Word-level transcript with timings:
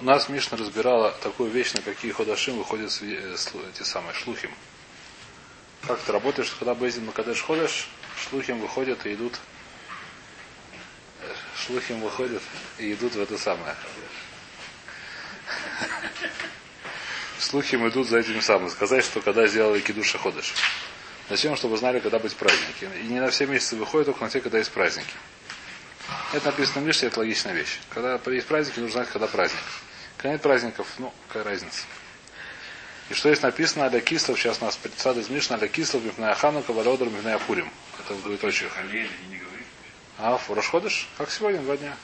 У 0.00 0.04
нас 0.04 0.28
Мишна 0.28 0.56
разбирала 0.56 1.10
такую 1.24 1.50
вещь, 1.50 1.72
на 1.72 1.82
какие 1.82 2.12
ходашим 2.12 2.56
выходят 2.56 2.96
э, 3.02 3.36
эти 3.74 3.82
самые 3.82 4.14
шлухим. 4.14 4.52
Как 5.88 5.98
ты 6.00 6.12
работаешь, 6.12 6.54
когда 6.56 6.72
Бейзин 6.76 7.04
Макадеш 7.04 7.42
ходишь, 7.42 7.88
шлухим 8.16 8.60
выходят 8.60 9.04
и 9.06 9.14
идут 9.14 9.40
э, 11.20 11.34
шлухим 11.56 12.00
выходят 12.00 12.42
и 12.78 12.92
идут 12.92 13.16
в 13.16 13.20
это 13.20 13.36
самое. 13.38 13.74
Слухим 17.40 17.88
идут 17.88 18.08
за 18.08 18.18
этим 18.18 18.40
самым. 18.40 18.70
Сказать, 18.70 19.04
что 19.04 19.20
когда 19.20 19.48
сделали 19.48 19.80
кидуша 19.80 20.18
ходишь. 20.18 20.54
Зачем? 21.28 21.56
Чтобы 21.56 21.76
знали, 21.76 21.98
когда 21.98 22.20
быть 22.20 22.36
праздники. 22.36 22.88
И 23.02 23.08
не 23.08 23.18
на 23.18 23.30
все 23.30 23.46
месяцы 23.46 23.74
выходят, 23.74 24.06
только 24.06 24.22
на 24.22 24.30
те, 24.30 24.40
когда 24.40 24.58
есть 24.58 24.70
праздники. 24.70 25.14
Это 26.32 26.46
написано 26.46 26.82
в 26.82 26.84
Мишне, 26.84 27.08
это 27.08 27.18
логичная 27.18 27.52
вещь. 27.54 27.80
Когда 27.90 28.20
есть 28.26 28.46
праздники, 28.46 28.78
нужно 28.78 28.92
знать, 28.92 29.08
когда 29.10 29.26
праздник. 29.26 29.58
Когда 30.18 30.32
нет 30.32 30.42
праздников, 30.42 30.86
ну, 30.98 31.12
какая 31.28 31.44
разница. 31.44 31.84
И 33.08 33.14
что 33.14 33.30
есть 33.30 33.42
написано 33.42 33.86
Аля 33.86 34.00
Кислов, 34.00 34.38
сейчас 34.38 34.58
у 34.60 34.64
нас 34.64 34.76
предсад 34.76 35.16
из 35.16 35.30
Мишна, 35.30 35.56
Аля 35.56 35.68
Кислов, 35.68 36.02
Мифная 36.02 36.34
Ханука, 36.34 36.72
Валодр, 36.72 37.06
Мифная 37.06 37.38
Пурим. 37.38 37.70
Это 38.00 38.14
в 38.14 38.22
двоеточиях. 38.22 38.72
А 40.18 40.36
в 40.36 40.50
Рошходыш? 40.50 41.08
Как 41.16 41.30
сегодня, 41.30 41.60
два 41.60 41.76
дня. 41.76 41.96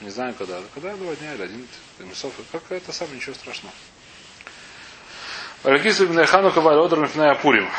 Не 0.00 0.10
знаю 0.10 0.34
когда. 0.34 0.60
Когда 0.74 0.94
два 0.96 1.14
дня 1.14 1.34
или 1.34 1.42
один 1.44 1.68
часов. 2.12 2.32
Как 2.50 2.62
это 2.70 2.92
самое, 2.92 3.16
ничего 3.16 3.34
страшного. 3.34 3.74
Алькису 5.62 6.08
Мифная 6.08 6.26
Ханука, 6.26 6.60
Валодр, 6.60 6.98
Мифная 6.98 7.34
Пурим. 7.36 7.70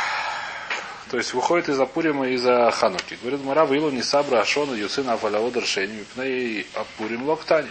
То 1.12 1.17
есть 1.17 1.34
выходит 1.34 1.70
из-за 1.70 1.85
Пурима 1.85 2.27
и 2.29 2.34
из-за 2.34 2.71
Хануки. 2.71 3.17
Говорит, 3.21 3.43
Мара 3.43 3.65
Вилу 3.65 3.91
не 3.91 4.02
сабра 4.02 4.40
Ашона 4.40 4.73
Юцина 4.73 5.13
Афаляодр 5.13 5.63
Шейни 5.65 5.98
Мипней 5.98 6.65
Апурим 6.73 7.27
Локтани. 7.27 7.70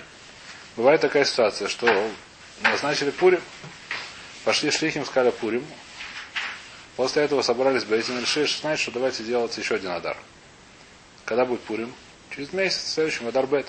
Бывает 0.76 1.00
такая 1.00 1.24
ситуация, 1.24 1.68
что 1.68 2.10
назначили 2.60 3.10
Пурим, 3.10 3.40
пошли 4.44 4.70
шлихим, 4.70 5.04
сказали 5.04 5.30
Пурим. 5.30 5.64
После 6.96 7.22
этого 7.22 7.42
собрались 7.42 7.84
Бейзин 7.84 8.18
и 8.18 8.20
решили, 8.20 8.46
что 8.46 8.60
знаете, 8.62 8.82
что 8.82 8.90
давайте 8.92 9.22
делать 9.24 9.56
еще 9.56 9.76
один 9.76 9.90
Адар. 9.90 10.16
Когда 11.24 11.44
будет 11.44 11.60
Пурим? 11.60 11.92
Через 12.34 12.52
месяц, 12.52 12.82
в 12.82 12.88
следующем 12.88 13.28
Адар 13.28 13.46
Бет. 13.46 13.66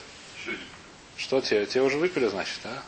Что 1.18 1.42
те? 1.42 1.66
Те 1.66 1.82
уже 1.82 1.98
выпили, 1.98 2.28
значит, 2.28 2.60
да? 2.64 2.84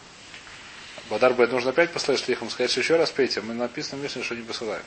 Бадар 1.09 1.33
Бет 1.33 1.51
нужно 1.51 1.69
опять 1.69 1.91
послать 1.91 2.19
шлихам, 2.19 2.49
сказать, 2.49 2.71
что 2.71 2.81
еще 2.81 2.97
раз 2.97 3.11
пейте. 3.11 3.41
Мы 3.41 3.53
написано 3.53 4.01
в 4.01 4.03
Мишне, 4.03 4.23
что 4.23 4.35
не 4.35 4.41
посылаем. 4.41 4.83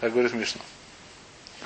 Так 0.00 0.12
говорит 0.12 0.32
Мишна. 0.32 0.62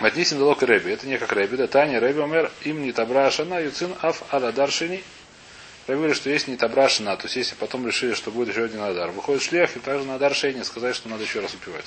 Матнисим 0.00 0.38
далок 0.38 0.62
Рэби. 0.62 0.90
Это 0.90 1.06
не 1.06 1.18
как 1.18 1.32
Рэби. 1.32 1.56
Да 1.56 1.66
Таня 1.66 2.00
Рэби 2.00 2.20
Омер 2.20 2.50
им 2.62 2.82
не 2.82 2.92
табра 2.92 3.30
шана 3.30 3.60
юцин 3.60 3.94
аф 4.02 4.22
аладар 4.32 4.70
шини. 4.70 5.04
Говорит, 5.88 6.16
что 6.16 6.28
есть 6.28 6.48
не 6.48 6.58
шана. 6.58 7.16
То 7.16 7.24
есть 7.24 7.36
если 7.36 7.54
потом 7.54 7.86
решили, 7.86 8.12
что 8.12 8.30
будет 8.30 8.48
еще 8.48 8.64
один 8.64 8.80
адар. 8.82 9.10
Выходит 9.10 9.42
шлех 9.42 9.76
и 9.76 9.80
также 9.80 10.06
на 10.06 10.16
адар 10.16 10.34
шейни 10.34 10.62
сказать, 10.62 10.94
что 10.94 11.08
надо 11.08 11.22
еще 11.22 11.40
раз 11.40 11.54
упивать. 11.54 11.86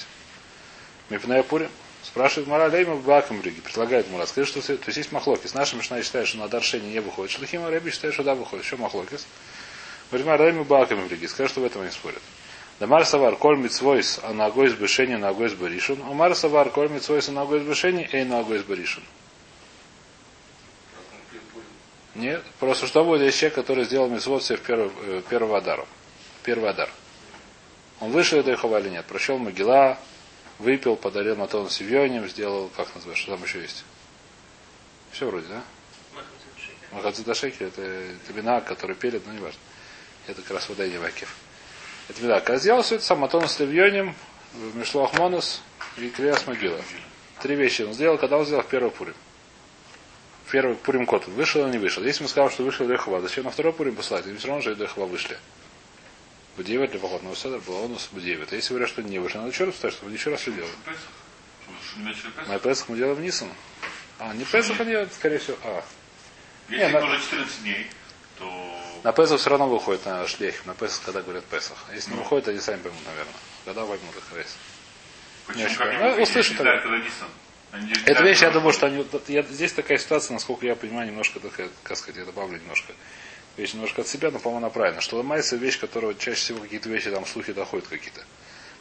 Мипная 1.10 1.44
пури. 1.44 1.70
Спрашивает 2.04 2.48
Мара 2.48 2.66
Лейма 2.66 2.96
Бакам 2.96 3.42
Риги. 3.44 3.62
Предлагает 3.62 4.10
Мара. 4.10 4.26
Скажи, 4.26 4.48
что 4.48 4.62
то 4.62 4.74
есть 4.74 4.98
есть 4.98 5.12
махлокис. 5.12 5.54
Наша 5.54 5.76
Мишна 5.76 6.02
считает, 6.02 6.28
что 6.28 6.40
на 6.40 6.46
адар 6.46 6.64
шейни 6.64 6.90
не 6.90 7.00
выходит. 7.00 7.32
Шлахима 7.32 7.70
Рэби 7.70 7.92
считает, 7.92 8.16
что 8.16 8.24
да, 8.24 8.34
выходит. 8.34 8.66
Еще 8.66 8.76
махлокис. 8.76 9.28
Говорит 10.10 10.26
Мара 10.26 10.46
Лейма 10.46 10.64
Бакам 10.64 11.08
Риги. 11.08 11.28
Скажи, 11.28 11.50
что 11.50 11.62
в 11.62 11.66
этом 11.66 11.84
они 11.84 11.92
спорят. 11.92 12.22
Дамар 12.82 13.06
савар 13.06 13.36
коль 13.36 13.60
митцвойс, 13.60 14.20
а 14.24 14.34
на 14.34 14.48
огой 14.48 14.70
сбышение 14.70 15.20
на 15.20 15.30
огой 15.30 15.50
сбаришин. 15.50 16.02
Умар 16.02 16.34
савар 16.34 16.72
коль 16.72 16.90
митцвойс, 16.90 17.30
а 17.30 17.32
на 17.32 17.44
огой 17.44 17.60
сбышение, 17.60 18.10
эй 18.12 18.24
на 18.24 18.40
огой 18.40 18.58
сбаришин. 18.58 19.04
Нет, 22.16 22.44
просто 22.60 22.88
что 22.88 23.06
будет, 23.06 23.22
если 23.22 23.40
человек, 23.40 23.56
который 23.56 23.86
сделал 23.86 24.10
себе 24.20 24.58
в 24.58 24.62
первый, 24.62 24.92
э, 25.04 25.22
первого 25.30 25.58
адара. 25.58 25.86
Первый 26.44 26.70
адар. 26.70 26.90
Он 28.00 28.12
вышел 28.12 28.40
из 28.40 28.48
Ихова 28.48 28.80
или 28.80 28.90
нет? 28.90 29.06
Прочел 29.06 29.38
Могила, 29.38 29.98
выпил, 30.60 30.96
подарил 30.96 31.36
Матону 31.36 31.70
Сивьоним, 31.70 32.28
сделал, 32.28 32.70
как 32.76 32.94
называешь, 32.96 33.20
что 33.20 33.34
там 33.34 33.44
еще 33.44 33.62
есть? 33.62 33.86
Все 35.12 35.28
вроде, 35.28 35.48
да? 35.48 35.62
Махациташеки, 36.92 37.64
это, 37.64 37.82
это 37.82 38.34
вина, 38.34 38.60
который 38.60 38.96
пелит, 38.96 39.26
но 39.26 39.34
не 39.34 39.40
важно. 39.40 39.60
Это 40.28 40.42
как 40.42 40.52
раз 40.52 40.68
вода 40.68 40.86
и 40.86 40.98
Вакев. 40.98 41.34
Это 42.10 42.22
беда. 42.22 42.42
Когда 42.42 42.60
сделал 42.60 42.82
все 42.82 42.96
это 42.96 43.06
сам 43.06 43.20
Матон 43.20 43.48
с 43.48 43.60
Левьонем, 43.60 44.16
Мишлох 44.74 45.18
Монус 45.18 45.62
и 45.98 46.10
Криас 46.10 46.46
Могила. 46.48 46.82
Три 47.42 47.56
вещи 47.56 47.84
он 47.84 47.94
сделал, 47.94 48.18
когда 48.18 48.38
он 48.38 48.46
сделал 48.46 48.64
в 48.64 48.68
первый 48.68 48.92
Пурим. 48.92 49.16
Первый 50.52 50.76
Пурим 50.76 51.06
Кот. 51.06 51.28
Вышел 51.28 51.64
или 51.66 51.72
не 51.72 51.78
вышел. 51.78 52.04
Если 52.04 52.24
мы 52.24 52.30
скажем, 52.30 52.52
что 52.52 52.64
вышел 52.64 52.86
Дехова, 52.88 53.22
зачем 53.22 53.46
на 53.46 53.52
второй 53.52 53.72
Пурим 53.74 53.96
послать? 53.96 54.28
И 54.28 54.36
все 54.36 54.48
равно 54.48 54.62
же 54.62 54.76
Дехова 54.76 55.06
вышли. 55.06 55.38
Будеевит 56.58 56.92
для 56.92 57.00
походного 57.00 57.36
седа 57.36 57.60
был 57.60 57.76
он 57.86 57.98
с 57.98 58.08
Будеевит. 58.12 58.52
А 58.52 58.56
если 58.56 58.70
говорят, 58.74 58.90
что 58.90 59.02
не 59.02 59.20
вышли, 59.20 59.38
надо 59.38 59.50
еще 59.52 59.64
раз 59.64 59.74
поставить, 59.76 59.96
чтобы 59.96 60.12
еще 60.12 60.30
раз 60.30 60.42
все 60.42 60.52
делать. 60.52 60.72
На 62.48 62.60
Песах 62.60 62.90
мы 62.90 62.98
делаем 62.98 63.22
Нисан. 63.22 63.48
А, 64.20 64.34
не 64.34 64.44
Песах 64.44 64.80
они, 64.82 64.94
скорее 65.18 65.40
всего. 65.40 65.58
А, 65.64 65.84
Если 66.70 66.86
Не, 66.86 66.92
на- 66.92 67.06
уже 67.06 67.20
14 67.22 67.62
дней, 67.64 67.88
то 68.38 68.80
на 69.04 69.12
Песах 69.14 69.40
все 69.40 69.50
равно 69.50 69.68
выходит 69.70 70.06
на 70.06 70.28
шлейх. 70.28 70.66
На 70.66 70.74
Песах, 70.74 71.02
когда 71.06 71.22
говорят 71.22 71.46
Песах. 71.46 71.78
А 71.90 71.96
Если 71.96 72.12
не 72.12 72.18
Ну. 72.18 72.24
выходит, 72.24 72.48
они 72.50 72.60
сами 72.60 72.82
поймут, 72.82 73.06
наверное. 73.06 73.34
Когда 73.66 73.82
поймут 73.86 74.16
их 74.18 74.38
весь. 74.38 74.56
почему 75.48 75.64
очень 75.66 75.76
как 75.78 75.88
понятно. 75.88 76.08
они 76.08 76.18
Ну, 76.18 76.24
услышат 76.24 76.52
не 76.52 76.58
знают, 76.58 76.84
когда 76.84 76.98
Нисан? 76.98 77.28
Эта 78.06 78.24
вещь, 78.24 78.42
я 78.42 78.52
думаю, 78.52 78.74
что 78.74 78.88
они, 78.88 79.04
вот 79.04 79.30
я- 79.30 79.44
здесь 79.44 79.74
такая 79.74 79.98
ситуация, 79.98 80.34
насколько 80.34 80.66
я 80.66 80.76
понимаю, 80.76 81.08
немножко 81.08 81.40
такая, 81.40 81.70
как 81.84 81.98
сказать, 81.98 82.18
я 82.18 82.26
добавлю 82.26 82.58
немножко 82.60 82.94
вещь 83.58 83.74
немножко 83.74 84.02
от 84.02 84.08
себя, 84.08 84.32
но, 84.32 84.40
по-моему, 84.40 84.66
она 84.66 84.70
правильно. 84.70 85.02
Что 85.02 85.18
ломается 85.18 85.56
вещь, 85.56 85.80
которая 85.80 86.14
чаще 86.16 86.40
всего 86.40 86.60
какие-то 86.60 86.90
вещи, 86.90 87.10
там, 87.12 87.26
слухи 87.26 87.54
доходят 87.54 87.88
какие-то. 87.88 88.24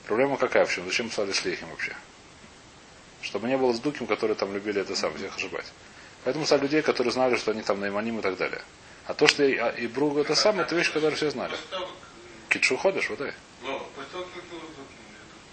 Проблема 0.06 0.36
какая 0.36 0.64
в 0.64 0.72
чем? 0.72 0.86
Зачем 0.86 1.08
писали 1.08 1.32
шлейхим 1.32 1.68
вообще? 1.70 1.94
Чтобы 3.22 3.48
не 3.48 3.56
было 3.58 3.72
с 3.72 3.80
дуким, 3.80 4.06
которые 4.06 4.34
там 4.36 4.52
любили 4.54 4.80
это 4.80 4.96
сам, 4.96 5.14
всех 5.16 5.36
ошибать. 5.36 5.66
Поэтому 6.24 6.46
стали 6.46 6.62
людей, 6.62 6.82
которые 6.82 7.12
знали, 7.12 7.36
что 7.36 7.50
они 7.50 7.62
там 7.62 7.80
наиманим 7.80 8.18
и 8.18 8.22
так 8.22 8.36
далее. 8.36 8.62
А 9.06 9.14
то, 9.14 9.26
что 9.26 9.44
и, 9.44 9.56
а, 9.56 9.68
и 9.70 9.86
Бруг 9.86 10.18
это 10.18 10.34
самое, 10.34 10.64
это 10.64 10.74
вещь, 10.74 10.88
которую 10.92 11.16
все 11.16 11.30
знали. 11.30 11.54
Китшу 12.48 12.76
ходишь, 12.76 13.08
вот 13.10 13.18
дай. 13.18 13.32
Ну, 13.62 13.78
после 13.94 14.10
того, 14.12 14.24
как 14.24 14.44
его 14.44 14.60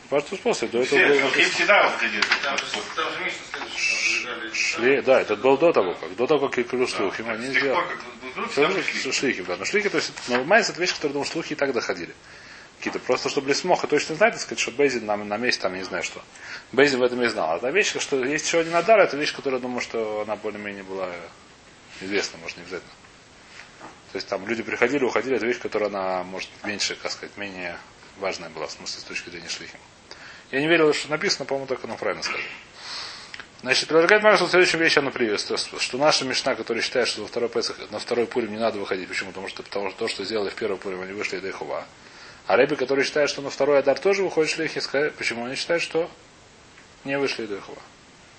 Паштус 0.09 0.39
после, 0.39 0.67
до 0.69 0.79
этого 0.79 0.99
было 0.99 1.19
написано. 1.19 1.53
всегда 1.53 1.89
выходили. 1.89 2.23
Там 2.43 2.57
же 2.57 2.63
там 2.95 3.11
же 3.11 3.31
следующий. 4.21 4.53
Шли, 4.53 5.01
да, 5.01 5.21
это 5.21 5.35
было 5.35 5.57
до 5.57 5.73
того, 5.73 5.93
как. 5.95 6.15
До 6.15 6.27
того, 6.27 6.47
как 6.47 6.59
и 6.59 6.63
крыл 6.63 6.87
слухим, 6.87 7.29
они 7.29 7.47
сделали. 7.47 7.73
пор, 7.73 7.87
как 7.87 7.99
вдруг 8.31 8.51
Все 8.51 8.81
все 8.81 9.11
шлихи, 9.11 9.41
да. 9.43 9.57
Но 9.57 9.65
то 9.65 9.77
есть, 9.77 10.13
но 10.29 10.43
Майнс 10.43 10.69
это 10.69 10.79
вещь, 10.79 10.93
которая, 10.93 11.13
думаю, 11.13 11.29
шлухи 11.29 11.53
и 11.53 11.55
так 11.55 11.73
доходили. 11.73 12.13
Какие-то. 12.77 12.99
Просто, 12.99 13.29
чтобы 13.29 13.49
Лесмоха 13.49 13.87
точно 13.87 14.15
знать, 14.15 14.33
так 14.33 14.41
сказать, 14.41 14.59
что 14.59 14.71
Бейзин 14.71 15.05
на, 15.05 15.17
на 15.17 15.37
месте, 15.37 15.61
там, 15.61 15.73
я 15.73 15.79
не 15.79 15.85
знаю 15.85 16.03
что. 16.03 16.21
Бейзин 16.71 16.99
в 16.99 17.03
этом 17.03 17.21
и 17.23 17.27
знал. 17.27 17.51
А 17.51 17.59
та 17.59 17.71
вещь, 17.71 17.93
что 17.99 18.23
есть 18.23 18.45
еще 18.45 18.59
один 18.59 18.75
Адар, 18.75 18.99
это 18.99 19.17
вещь, 19.17 19.33
которая, 19.35 19.59
думаю, 19.59 19.81
что 19.81 20.21
она 20.21 20.35
более-менее 20.35 20.83
была 20.83 21.09
известна, 22.01 22.37
может, 22.39 22.57
не 22.57 22.63
обязательно. 22.63 22.91
То 24.11 24.15
есть 24.15 24.27
там 24.27 24.47
люди 24.47 24.63
приходили, 24.63 25.03
уходили, 25.03 25.35
это 25.35 25.45
вещь, 25.45 25.59
которая 25.59 25.89
она, 25.89 26.23
может, 26.23 26.49
меньше, 26.63 26.95
как 26.95 27.11
сказать, 27.11 27.35
менее 27.35 27.77
важная 28.19 28.49
была, 28.49 28.67
в 28.67 28.71
смысле, 28.71 29.01
с 29.01 29.03
точки 29.03 29.29
зрения 29.29 29.49
шлихим. 29.49 29.79
Я 30.51 30.61
не 30.61 30.67
верил, 30.67 30.93
что 30.93 31.09
написано, 31.09 31.45
по-моему, 31.45 31.67
так 31.67 31.83
оно 31.83 31.97
правильно 31.97 32.23
сказано. 32.23 32.43
Значит, 33.61 33.89
предлагает 33.89 34.23
Марс 34.23 34.39
вот 34.39 34.51
следующую 34.51 34.81
вещь, 34.81 34.97
оно 34.97 35.09
приветствует, 35.11 35.59
что 35.59 35.97
наша 35.97 36.25
Мишна, 36.25 36.55
которая 36.55 36.83
считает, 36.83 37.07
что 37.07 37.21
во 37.21 37.27
второй 37.27 37.49
Песах, 37.49 37.77
на 37.89 37.99
второй 37.99 38.27
Пурим 38.27 38.51
не 38.51 38.59
надо 38.59 38.79
выходить. 38.79 39.09
Почему? 39.09 39.31
Потому 39.31 39.47
что, 39.47 39.63
потому 39.63 39.89
что 39.89 39.99
то, 39.99 40.07
что 40.07 40.23
сделали 40.23 40.49
в 40.49 40.55
первый 40.55 40.77
Пурим, 40.77 41.01
они 41.01 41.13
вышли 41.13 41.39
до 41.39 41.49
Ихува. 41.49 41.85
А 42.45 42.55
Рэби, 42.55 42.75
который 42.75 43.03
считает, 43.03 43.29
что 43.29 43.41
на 43.41 43.49
второй 43.49 43.79
Адар 43.79 43.99
тоже 43.99 44.23
выходит 44.23 44.51
шлихи, 44.51 44.79
почему 45.17 45.45
они 45.45 45.55
считают, 45.55 45.83
что 45.83 46.09
не 47.03 47.17
вышли 47.17 47.45
до 47.45 47.57
Ихува. 47.57 47.81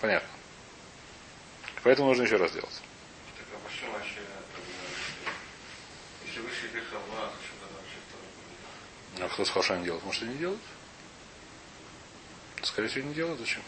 Понятно. 0.01 0.29
Поэтому 1.83 2.09
нужно 2.09 2.23
еще 2.23 2.37
раз 2.37 2.53
делать. 2.53 2.69
А 2.71 3.41
э, 3.41 3.45
второй 9.19 9.27
А 9.27 9.29
кто 9.29 9.44
с 9.44 9.50
Хашем 9.50 9.85
делает? 9.85 10.05
Может, 10.05 10.23
и 10.23 10.27
не 10.27 10.35
делают? 10.37 10.61
Скорее 12.79 12.91
всего, 12.91 13.09
не 13.09 13.15
делают. 13.15 13.41
Зачем? 13.41 13.61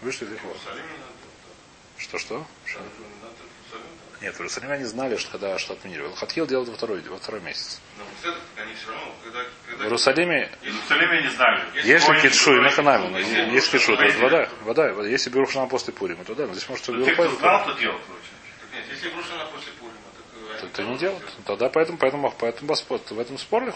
Иерусалим 0.00 0.30
не 0.30 0.36
надо? 0.36 1.12
Что-что? 1.98 2.46
Нет, 4.20 4.32
в 4.36 4.38
Иерусалиме 4.38 4.74
они 4.74 4.84
знали, 4.84 5.16
что 5.16 5.32
когда 5.32 5.58
что 5.58 5.72
отменили. 5.72 6.08
Хатхил 6.14 6.46
делает 6.46 6.68
во 6.68 6.76
второй, 6.76 7.00
во 7.00 7.16
второй 7.16 7.40
месяц. 7.40 7.80
В 9.76 9.82
Иерусалиме 9.82 10.52
В 10.62 10.66
Иерусалиме 10.66 11.22
не 11.22 11.28
знали. 11.30 11.62
Есть 11.82 12.08
ли 12.08 12.20
китшу 12.20 12.52
и 12.52 12.54
Коэн, 12.54 12.62
наханами? 12.62 13.08
но 13.08 13.18
Коэн, 13.18 13.50
Есть 13.50 13.72
китшу, 13.72 13.96
то 13.96 14.04
есть 14.04 14.18
вода. 14.20 14.48
Вода. 14.60 14.92
вода. 14.92 15.08
Если 15.08 15.30
Берушана 15.30 15.66
после 15.66 15.92
Пурима, 15.92 16.24
то 16.24 16.36
да. 16.36 16.46
Но 16.46 16.54
здесь 16.54 16.68
может, 16.68 16.84
что 16.84 16.92
Но 16.92 17.04
Те, 17.04 17.12
кто 17.14 17.28
знал, 17.30 17.64
то 17.64 17.72
делал, 17.72 17.98
короче. 18.06 18.28
Нет, 18.72 18.84
если 18.88 19.08
Брушина 19.08 19.46
после 19.46 19.72
Пурима, 19.72 20.60
то 20.60 20.66
это 20.66 20.82
не 20.84 20.96
делают. 20.96 21.24
Тогда 21.44 21.68
поэтому, 21.70 21.98
поэтому, 21.98 22.32
поэтому 22.38 22.68
Боспот, 22.68 23.10
в 23.10 23.18
этом 23.18 23.36
спор 23.36 23.64
ли? 23.64 23.72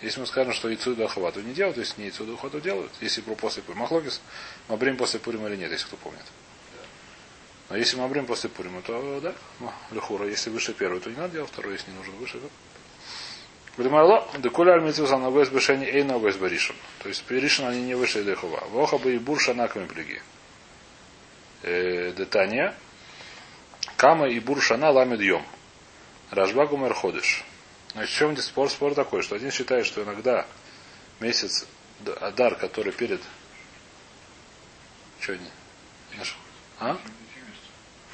Если 0.00 0.20
мы 0.20 0.26
скажем, 0.26 0.52
что 0.52 0.68
яйцу 0.68 0.94
до 0.94 1.08
не 1.40 1.54
делают, 1.54 1.76
если 1.76 2.00
не 2.00 2.08
яйцу 2.08 2.24
до 2.24 2.60
делают, 2.60 2.92
если 3.00 3.20
про 3.20 3.34
после 3.34 3.62
Пурима. 3.62 3.82
Махлокис, 3.82 4.20
Мабрим 4.68 4.96
после 4.96 5.18
Пурима 5.18 5.48
или 5.48 5.56
нет, 5.56 5.72
если 5.72 5.86
кто 5.86 5.96
помнит. 5.96 6.24
Но 7.68 7.76
если 7.76 7.96
Мабрим 7.96 8.26
после 8.26 8.48
Пурима, 8.48 8.80
то 8.82 9.20
да, 9.20 9.34
ну, 9.58 9.72
Лехура, 9.90 10.26
если 10.26 10.50
выше 10.50 10.72
первый, 10.72 11.00
то 11.00 11.10
не 11.10 11.16
надо 11.16 11.34
делать 11.34 11.50
второй, 11.50 11.72
если 11.74 11.90
не 11.90 11.96
нужен 11.96 12.14
выше, 12.16 12.38
да. 12.38 12.48
Гримарло, 13.78 14.26
декуляль 14.38 14.82
митцвуса 14.82 15.18
ногой 15.18 15.46
с 15.46 15.50
бешени 15.50 15.84
эй 15.84 16.02
ногой 16.02 16.32
с 16.32 16.36
баришем. 16.36 16.74
То 17.00 17.08
есть 17.08 17.22
при 17.24 17.38
решен 17.38 17.66
они 17.66 17.80
не 17.82 17.94
вышли 17.94 18.22
до 18.22 18.34
хува. 18.34 18.64
Воха 18.70 18.98
бы 18.98 19.14
и 19.14 19.18
бур 19.18 19.40
шанаками 19.40 19.86
плеги. 19.86 20.20
Э, 21.62 22.12
Детания. 22.12 22.74
Кама 23.96 24.28
и 24.28 24.40
бур 24.40 24.60
шана 24.60 24.90
ламед 24.90 25.20
йом. 25.20 25.46
Рашбагу 26.30 26.76
мерходыш. 26.76 27.44
Значит, 27.92 28.14
в 28.14 28.16
чем 28.18 28.32
здесь 28.32 28.46
спор? 28.46 28.70
Спор 28.70 28.94
такой, 28.94 29.22
что 29.22 29.36
один 29.36 29.50
считает, 29.50 29.86
что 29.86 30.02
иногда 30.02 30.46
месяц 31.20 31.66
Адар, 32.20 32.54
который 32.54 32.92
перед... 32.92 33.20
Что? 35.20 35.36
Наш- 36.16 36.36
А? 36.78 36.98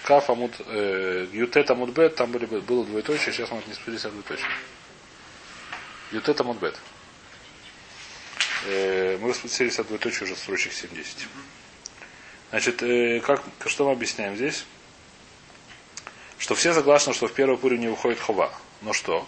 Каф 0.04 0.28
Амуд, 0.30 0.52
э, 0.66 1.26
Ютет 1.32 1.70
Амуд 1.70 1.90
Бет, 1.90 2.16
там 2.16 2.30
были, 2.30 2.44
было 2.46 2.84
двоеточие, 2.84 3.32
сейчас 3.32 3.50
мы 3.50 3.62
не 3.66 3.72
спились 3.74 4.04
от 4.04 4.12
двоеточия. 4.12 4.48
Ютет 6.12 6.40
Амуд 6.40 6.58
Бет. 6.58 6.78
Э, 8.66 9.18
мы 9.18 9.32
спустились 9.34 9.78
от 9.78 9.86
двоеточия 9.88 10.24
уже 10.24 10.36
строчек 10.36 10.72
70. 10.72 11.26
Значит, 12.50 12.82
э, 12.82 13.20
как, 13.20 13.42
что 13.66 13.86
мы 13.86 13.92
объясняем 13.92 14.36
здесь? 14.36 14.64
Что 16.38 16.54
все 16.54 16.74
согласны, 16.74 17.14
что 17.14 17.26
в 17.26 17.32
первый 17.32 17.56
пурим 17.56 17.80
не 17.80 17.88
выходит 17.88 18.20
хова. 18.20 18.52
Но 18.82 18.92
что? 18.92 19.26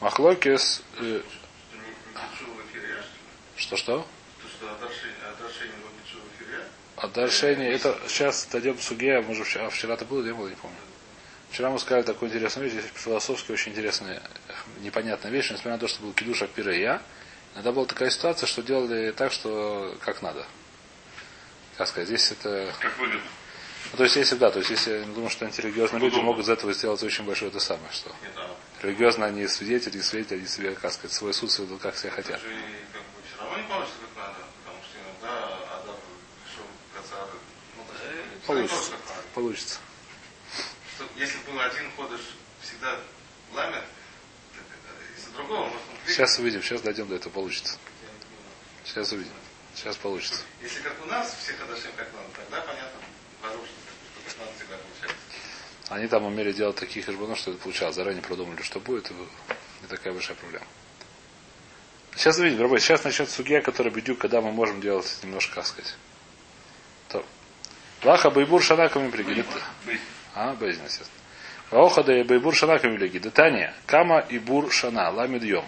Махлокис... 0.00 0.82
э, 0.98 1.20
а 2.14 2.20
что-что? 3.56 4.06
А 6.96 7.06
не- 7.06 7.70
это 7.70 7.98
сейчас 8.08 8.46
дойдем 8.50 8.76
к 8.76 8.80
суге, 8.80 9.20
мы 9.20 9.34
же 9.34 9.44
вчера, 9.44 9.66
а 9.66 9.70
вчера-то 9.70 10.04
было, 10.04 10.22
не 10.22 10.32
было, 10.32 10.48
не 10.48 10.54
помню. 10.54 10.76
Вчера 11.50 11.70
мы 11.70 11.78
сказали 11.78 12.02
такую 12.02 12.30
интересную 12.30 12.70
вещь, 12.70 12.80
здесь 12.80 12.92
философски 12.94 13.52
очень 13.52 13.72
интересная, 13.72 14.22
э, 14.48 14.52
непонятная 14.80 15.30
вещь, 15.30 15.50
несмотря 15.50 15.72
на 15.72 15.78
то, 15.78 15.88
что 15.88 16.02
был 16.02 16.12
кидуш 16.12 16.42
Апира 16.42 16.74
и 16.74 16.80
я, 16.80 17.02
иногда 17.54 17.72
была 17.72 17.86
такая 17.86 18.10
ситуация, 18.10 18.46
что 18.46 18.62
делали 18.62 19.10
так, 19.12 19.32
что 19.32 19.96
как 20.00 20.22
надо. 20.22 20.46
Как 21.76 21.88
сказать, 21.88 22.08
здесь 22.08 22.30
это... 22.32 22.72
Как 22.80 22.96
выгодно. 22.98 23.20
Ну, 23.92 23.96
то 23.96 24.04
есть, 24.04 24.16
если 24.16 24.36
да, 24.36 24.50
то 24.50 24.58
есть, 24.58 24.70
если 24.70 24.98
я 24.98 25.04
думаю, 25.04 25.30
что 25.30 25.46
антирелигиозные 25.46 26.00
люди 26.00 26.16
могут 26.20 26.44
из 26.44 26.48
этого 26.48 26.72
сделать 26.72 27.02
очень 27.02 27.24
большое 27.24 27.50
это 27.50 27.60
самое, 27.60 27.90
что 27.92 28.10
нет, 28.22 28.32
а 28.36 28.54
религиозно 28.82 29.26
они 29.26 29.46
свидетели, 29.48 29.96
не 29.96 30.02
свидетели, 30.02 30.38
они 30.38 30.48
себе, 30.48 30.74
как 30.74 30.92
сказать, 30.92 31.12
свой 31.12 31.34
суд 31.34 31.50
сведут, 31.50 31.80
как 31.80 31.94
все 31.94 32.10
хотят. 32.10 32.40
получится 33.70 34.00
ну, 38.50 38.60
не 38.60 38.66
Получится. 38.66 38.76
просто 38.76 38.96
как 38.96 39.16
надо. 39.16 39.28
Получится. 39.34 39.78
Что 40.96 41.08
Если 41.16 41.38
был 41.38 41.60
один 41.60 41.90
ходыш 41.96 42.20
всегда 42.62 43.00
это 44.58 45.20
из-за 45.20 45.30
другого 45.30 45.64
можно. 45.64 45.80
Сейчас 46.06 46.38
увидим, 46.38 46.62
сейчас 46.62 46.80
дойдем 46.82 47.08
до 47.08 47.16
этого, 47.16 47.32
получится. 47.32 47.78
Сейчас 48.84 49.12
увидим. 49.12 49.32
Сейчас 49.74 49.96
получится. 49.96 50.42
Если 50.60 50.80
как 50.80 51.00
у 51.04 51.06
нас, 51.06 51.36
все 51.42 51.52
ходашим 51.54 51.92
как 51.96 52.08
надо, 52.12 52.28
тогда 52.34 52.60
понятно, 52.62 53.00
воздушно, 53.42 53.74
что 54.28 54.30
как 54.30 54.38
надо 54.38 54.52
всегда 54.58 54.76
получается. 54.76 55.29
Они 55.90 56.06
там 56.06 56.24
умели 56.24 56.52
делать 56.52 56.76
таких 56.76 57.04
хижбанов, 57.04 57.36
что 57.36 57.50
это 57.50 57.60
получалось. 57.60 57.96
Заранее 57.96 58.22
продумали, 58.22 58.62
что 58.62 58.78
будет, 58.78 59.10
и 59.10 59.14
не 59.82 59.88
такая 59.88 60.12
большая 60.12 60.36
проблема. 60.36 60.64
Сейчас 62.14 62.38
увидим, 62.38 62.62
рабочий. 62.62 62.84
Сейчас 62.84 63.02
начнет 63.02 63.28
судья, 63.28 63.60
который 63.60 63.92
бедюк, 63.92 64.18
когда 64.18 64.40
мы 64.40 64.52
можем 64.52 64.80
делать 64.80 65.18
немножко, 65.24 65.56
как 65.56 65.66
сказать. 65.66 65.96
То. 67.08 67.24
Лаха 68.04 68.30
Байбур 68.30 68.62
Шанаками 68.62 69.10
пригидит. 69.10 69.46
А, 70.34 70.54
Бейзин, 70.54 70.84
естественно. 70.84 71.20
Ваохада 71.72 72.12
и 72.12 72.22
Байбур 72.22 72.54
Шанаками 72.54 72.96
пригидит. 72.96 73.34
Таня. 73.34 73.74
Кама 73.86 74.20
и 74.20 74.38
Бур 74.38 74.72
Шана. 74.72 75.10
Ламид 75.10 75.42
Йом. 75.42 75.64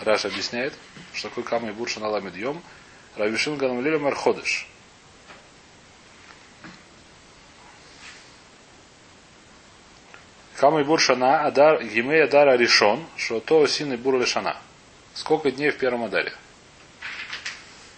Раш 0.00 0.24
объясняет, 0.26 0.74
что 1.12 1.28
такое 1.28 1.42
Кама 1.42 1.70
и 1.70 1.72
Бур 1.72 1.88
Шана 1.88 2.08
Ламид 2.08 2.36
Йом. 2.36 2.62
Равишин 3.16 3.56
Ганамлиля 3.56 3.98
Марходыш. 3.98 4.68
Кама 10.62 10.82
и 10.82 10.84
Бур 10.84 11.00
Шана, 11.00 11.40
Адар, 11.40 11.82
Гимей 11.82 12.22
Адара 12.22 12.56
решен, 12.56 13.04
что 13.16 13.40
то 13.40 13.66
син 13.66 13.94
и 13.94 13.96
Бур 13.96 14.20
Лешана. 14.20 14.56
Сколько 15.12 15.50
дней 15.50 15.70
в 15.70 15.76
первом 15.76 16.04
Адаре? 16.04 16.32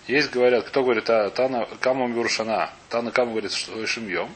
Есть, 0.06 0.31
говорят, 0.31 0.64
кто 0.64 0.82
говорит, 0.82 1.11
а, 1.11 1.28
Тана, 1.28 1.69
Кама 1.82 2.08
Бур 2.08 2.31
Шана, 2.31 2.70
Тана 2.88 3.11
Кама 3.11 3.32
говорит, 3.32 3.52
что 3.52 3.87
Шимьем. 3.87 4.34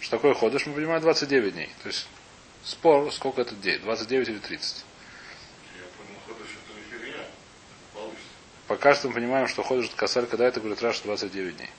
Что 0.00 0.18
такое 0.18 0.34
ходишь, 0.34 0.66
мы 0.66 0.74
понимаем 0.74 1.00
29 1.00 1.54
дней. 1.54 1.70
То 1.82 1.88
есть 1.88 2.06
спор, 2.62 3.10
сколько 3.10 3.40
это 3.40 3.54
дней, 3.54 3.78
29 3.78 4.28
или 4.28 4.38
30. 4.38 4.84
Я 5.78 5.84
понял, 5.96 6.20
ходыш 6.26 6.48
это 6.62 6.74
в 6.74 7.00
эфире, 7.00 7.14
получится. 7.94 8.28
Пока 8.68 8.94
что 8.94 9.08
мы 9.08 9.14
понимаем, 9.14 9.48
что 9.48 9.62
ходишь 9.62 9.88
косарь, 9.96 10.26
когда 10.26 10.46
это 10.46 10.60
говорит 10.60 10.82
Раша 10.82 11.04
29 11.04 11.56
дней. 11.56 11.70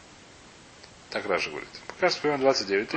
Так 1.12 1.28
Раша 1.28 1.52
говорит. 1.52 1.70
Пока 1.86 2.10
что 2.10 2.22
понимаем 2.22 2.42
29, 2.42 2.90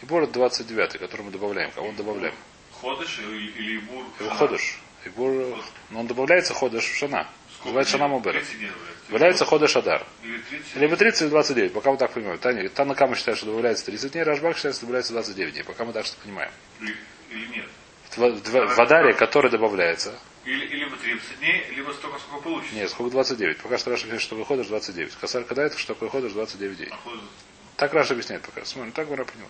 30. 0.00 0.08
Бур. 0.08 0.22
И 0.22 0.24
это 0.24 0.32
29, 0.34 0.98
который 0.98 1.22
мы 1.22 1.30
добавляем. 1.30 1.70
Кого 1.72 1.88
он 1.88 1.96
добавляем? 1.96 2.34
Ходыш 2.80 3.18
или, 3.20 3.78
бур? 3.78 4.04
Шана? 4.18 4.34
ходыш. 4.34 4.78
И 5.04 5.08
Бур, 5.08 5.56
но 5.90 6.00
он 6.00 6.06
добавляется 6.08 6.52
ходыш 6.52 6.84
в 6.84 6.96
шана. 6.96 7.28
Называется 7.64 7.92
шана 7.92 8.08
Мубер. 8.08 8.32
30 8.32 8.58
дней 8.58 8.70
добавляется. 9.08 9.44
Ходыш 9.44 9.76
Адар. 9.76 10.04
Или 10.24 10.38
30? 10.38 10.76
Либо 10.76 10.96
30, 10.96 11.22
или 11.22 11.28
29, 11.28 11.72
пока 11.72 11.92
мы 11.92 11.96
так 11.96 12.12
понимаем. 12.12 12.38
Таня, 12.38 12.68
Танакама 12.68 13.14
считает, 13.16 13.38
что 13.38 13.46
добавляется 13.46 13.86
30 13.86 14.12
дней, 14.12 14.22
Рашбак 14.24 14.56
считает, 14.56 14.74
что 14.76 14.82
добавляется 14.86 15.12
29 15.12 15.52
дней. 15.54 15.62
Пока 15.64 15.84
мы 15.84 15.92
так 15.92 16.06
что 16.06 16.16
понимаем. 16.22 16.50
Или, 16.80 17.46
нет? 17.48 17.66
В, 18.16 18.18
в- 18.18 18.74
в 18.76 18.80
Адаре, 18.80 19.14
который 19.14 19.50
добавляется, 19.50 20.18
Или, 20.44 20.66
либо 20.76 20.96
30 20.96 21.38
дней, 21.38 21.64
либо 21.76 21.92
столько, 21.92 22.18
сколько 22.18 22.42
получится. 22.44 22.74
нет, 22.74 22.90
сколько 22.90 23.10
29. 23.12 23.58
Пока 23.58 23.78
что 23.78 23.90
Раша 23.90 24.06
пишет, 24.06 24.22
что 24.22 24.36
выходишь 24.36 24.66
29. 24.66 25.14
Косарь 25.20 25.44
когда 25.44 25.64
это, 25.64 25.78
что 25.78 25.94
выходишь 25.94 26.32
29 26.32 26.76
дней. 26.78 26.88
А 26.90 26.98
Так 27.76 27.92
Раша 27.92 28.14
объясняет 28.14 28.42
пока. 28.42 28.64
Смотрим, 28.64 28.92
так 28.92 29.08
Гора 29.08 29.24
понял. 29.24 29.46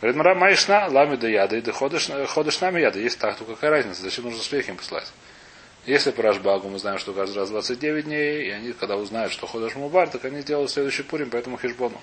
Говорит, 0.00 0.16
Мара 0.16 0.34
Майшна, 0.34 0.88
лами 0.88 1.16
да 1.16 1.26
яда, 1.26 1.56
и 1.56 1.62
да 1.62 1.72
ходишь, 1.72 2.08
ходишь 2.28 2.60
нами 2.60 2.80
яда. 2.80 2.98
Есть 2.98 3.18
так, 3.18 3.36
только 3.38 3.54
какая 3.54 3.70
разница, 3.70 4.02
зачем 4.02 4.24
нужно 4.24 4.42
шлейхим 4.42 4.76
послать? 4.76 5.10
Если 5.86 6.10
по 6.10 6.22
Рашбагу 6.22 6.68
мы 6.68 6.78
знаем, 6.78 6.98
что 6.98 7.14
каждый 7.14 7.38
раз 7.38 7.48
29 7.50 8.04
дней, 8.04 8.48
и 8.48 8.50
они, 8.50 8.72
когда 8.72 8.96
узнают, 8.96 9.32
что 9.32 9.46
ходишь 9.46 9.74
Мубар, 9.76 10.10
так 10.10 10.24
они 10.24 10.42
делают 10.42 10.70
следующий 10.70 11.02
Пурим, 11.02 11.30
поэтому 11.30 11.56
Хижбону. 11.56 12.00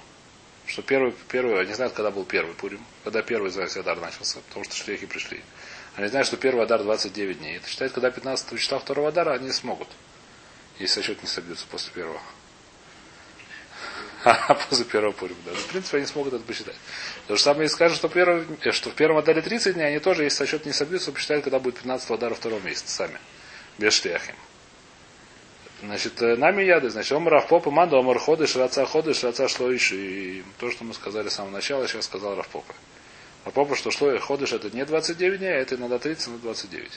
Что 0.66 0.82
первый, 0.82 1.14
первый, 1.28 1.60
они 1.60 1.74
знают, 1.74 1.94
когда 1.94 2.10
был 2.10 2.24
первый 2.24 2.56
Пурим, 2.56 2.80
когда 3.04 3.22
первый 3.22 3.52
Зайс 3.52 3.76
Адар 3.76 4.00
начался, 4.00 4.40
потому 4.48 4.64
что 4.64 4.76
шлейхи 4.76 5.06
пришли. 5.06 5.42
Они 5.96 6.08
знают, 6.08 6.28
что 6.28 6.38
первый 6.38 6.64
Адар 6.64 6.82
29 6.82 7.40
дней. 7.40 7.58
Это 7.58 7.68
считает, 7.68 7.92
когда 7.92 8.10
15 8.10 8.58
числа 8.58 8.80
второго 8.80 9.10
Адара, 9.10 9.34
они 9.34 9.52
смогут. 9.52 9.90
Если 10.80 11.02
счет 11.02 11.22
не 11.22 11.28
собьется 11.28 11.68
после 11.70 11.92
первого. 11.94 12.22
А 14.48 14.54
после 14.54 14.86
первого 14.86 15.12
Пурима, 15.12 15.40
да. 15.46 15.52
Ну, 15.52 15.58
В 15.58 15.68
принципе, 15.68 15.98
они 15.98 16.06
смогут 16.06 16.34
это 16.34 16.44
посчитать. 16.44 16.76
То 17.28 17.36
же 17.36 17.42
самое 17.42 17.66
и 17.66 17.70
скажут, 17.70 17.98
что, 17.98 18.08
первый, 18.08 18.46
э, 18.62 18.72
что 18.72 18.90
в 18.90 18.94
первом 18.94 19.18
Адаре 19.18 19.42
30 19.42 19.74
дней, 19.76 19.88
они 19.88 20.00
тоже, 20.00 20.24
если 20.24 20.38
сосчет 20.38 20.66
не 20.66 20.72
собьются, 20.72 21.12
посчитают, 21.12 21.44
когда 21.44 21.60
будет 21.60 21.76
15 21.76 22.10
Адара 22.12 22.34
второго 22.34 22.62
месяца 22.62 22.90
сами. 22.90 23.20
Без 23.78 23.94
шляхим. 23.94 24.36
Значит, 25.82 26.22
э, 26.22 26.38
нами 26.38 26.64
яды, 26.64 26.90
значит, 26.90 27.12
омар 27.12 27.34
Равпопа, 27.34 27.70
манда, 27.70 27.98
омар 27.98 28.18
ходы, 28.18 28.48
шраца 28.48 28.86
ходы, 28.86 29.14
шраца 29.14 29.50
шлоиш. 29.50 29.92
И 29.92 30.44
то, 30.58 30.72
что 30.72 30.86
мы 30.86 30.94
сказали 30.94 31.28
с 31.28 31.34
самого 31.34 31.52
начала, 31.52 31.86
сейчас 31.88 32.06
сказал 32.06 32.36
Равпопа. 32.36 32.74
Равпопа, 33.44 33.76
что 33.76 33.92
шло 33.92 34.18
ходишь, 34.20 34.54
это 34.54 34.70
не 34.70 34.86
29 34.86 35.40
дней, 35.40 35.52
а 35.52 35.58
это 35.58 35.76
иногда 35.76 36.00
30, 36.00 36.28
на 36.30 36.38
29. 36.38 36.92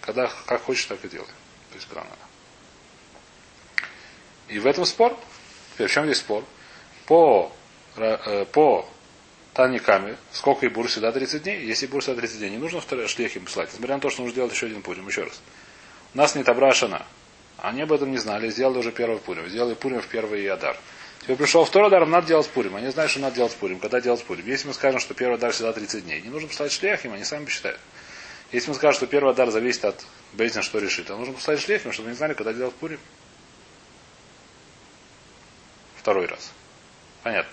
Когда, 0.00 0.32
как 0.46 0.62
хочешь, 0.62 0.86
так 0.86 1.04
и 1.04 1.08
делай. 1.08 1.26
То 1.26 1.74
есть, 1.74 1.86
когда 1.88 2.04
надо. 2.04 2.16
И 4.48 4.58
в 4.58 4.66
этом 4.66 4.86
спор. 4.86 5.14
Теперь, 5.80 5.88
в 5.88 5.94
чем 5.94 6.04
здесь 6.04 6.18
спор? 6.18 6.44
По, 7.06 7.50
э, 7.96 8.44
по 8.52 8.86
Таниками, 9.54 10.18
сколько 10.30 10.66
и 10.66 10.68
бур 10.68 10.88
всегда 10.88 11.10
30 11.10 11.42
дней. 11.42 11.64
Если 11.64 11.86
бур 11.86 12.02
всегда 12.02 12.20
30 12.20 12.38
дней, 12.38 12.50
не 12.50 12.58
нужно 12.58 12.82
шлех 13.08 13.34
им 13.34 13.46
послать. 13.46 13.70
Несмотря 13.72 13.94
на 13.94 14.02
то, 14.02 14.10
что 14.10 14.20
нужно 14.20 14.32
сделать 14.34 14.52
еще 14.52 14.66
один 14.66 14.82
пурим. 14.82 15.08
Еще 15.08 15.22
раз. 15.22 15.40
У 16.12 16.18
нас 16.18 16.34
не 16.34 16.44
табрашана. 16.44 17.06
Они 17.56 17.80
об 17.80 17.92
этом 17.94 18.10
не 18.10 18.18
знали, 18.18 18.50
сделали 18.50 18.76
уже 18.76 18.92
первый 18.92 19.20
пурим. 19.20 19.48
Сделали 19.48 19.72
пурим 19.72 20.02
в 20.02 20.06
первый 20.08 20.46
Адар. 20.48 20.76
Теперь 21.22 21.36
пришел 21.36 21.64
второй 21.64 21.88
Адар, 21.88 22.04
надо 22.06 22.26
делать 22.26 22.50
пурим. 22.50 22.76
Они 22.76 22.90
знают, 22.90 23.10
что 23.10 23.20
надо 23.20 23.36
делать 23.36 23.56
пурим. 23.56 23.78
Когда 23.80 24.02
делать 24.02 24.22
пурим? 24.22 24.46
Если 24.46 24.68
мы 24.68 24.74
скажем, 24.74 25.00
что 25.00 25.14
первый 25.14 25.36
Адар 25.36 25.52
всегда 25.52 25.72
30 25.72 26.04
дней, 26.04 26.20
не 26.20 26.28
нужно 26.28 26.48
поставить 26.48 26.72
шлех 26.72 27.06
им, 27.06 27.14
они 27.14 27.24
сами 27.24 27.46
посчитают. 27.46 27.80
Если 28.52 28.68
мы 28.68 28.74
скажем, 28.74 28.96
что 28.96 29.06
первый 29.06 29.32
Адар 29.32 29.50
зависит 29.50 29.86
от 29.86 30.04
Бейзина, 30.34 30.60
что 30.62 30.78
решит, 30.78 31.06
то 31.06 31.16
нужно 31.16 31.32
поставить 31.32 31.62
шлех 31.62 31.86
им, 31.86 31.92
чтобы 31.92 32.10
они 32.10 32.18
знали, 32.18 32.34
когда 32.34 32.52
делать 32.52 32.74
пурим. 32.74 32.98
Второй 36.00 36.24
раз. 36.24 36.50
Понятно. 37.22 37.52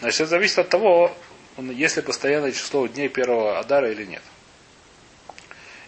Значит, 0.00 0.20
это 0.20 0.30
зависит 0.30 0.58
от 0.58 0.68
того, 0.68 1.16
он- 1.56 1.70
есть 1.70 1.96
ли 1.96 2.02
постоянное 2.02 2.52
число 2.52 2.86
дней 2.86 3.08
первого 3.08 3.58
Адара 3.58 3.90
или 3.90 4.04
нет. 4.04 4.22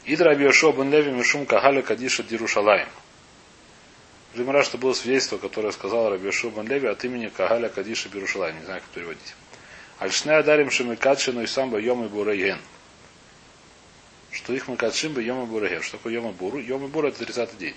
Идра 0.07 0.31
Абиошо 0.31 0.73
бен 0.73 0.91
Леви 0.91 1.11
Мишум 1.11 1.45
Кагаля 1.45 1.83
Кадиша 1.83 2.23
Дирушалаем. 2.23 2.89
Примера, 4.33 4.63
что 4.63 4.79
было 4.79 4.95
свидетельство, 4.95 5.37
которое 5.37 5.73
сказал 5.73 6.09
Рабиошо 6.09 6.49
бен 6.49 6.67
Леви 6.67 6.89
от 6.89 7.05
имени 7.05 7.29
Кагаля 7.29 7.69
Кадиша 7.69 8.09
Бирушалаем. 8.09 8.59
Не 8.59 8.65
знаю, 8.65 8.81
как 8.81 8.89
переводить. 8.91 9.35
Альшне 9.99 10.33
Адарим 10.33 10.71
Шемикадшину 10.71 11.43
и 11.43 11.47
Самба 11.47 11.79
Йом 11.79 12.07
и 12.07 12.09
Бурейген. 12.09 12.61
что 14.31 14.55
их 14.55 14.69
макадшим 14.69 15.13
бы 15.15 15.23
йома 15.23 15.47
бурагер. 15.47 15.83
Что 15.83 15.97
такое 15.97 16.13
йома 16.15 16.33
буру? 16.33 16.59
Йома 16.59 16.87
буру 16.89 17.09
это 17.09 17.19
30 17.19 17.59
день. 17.59 17.75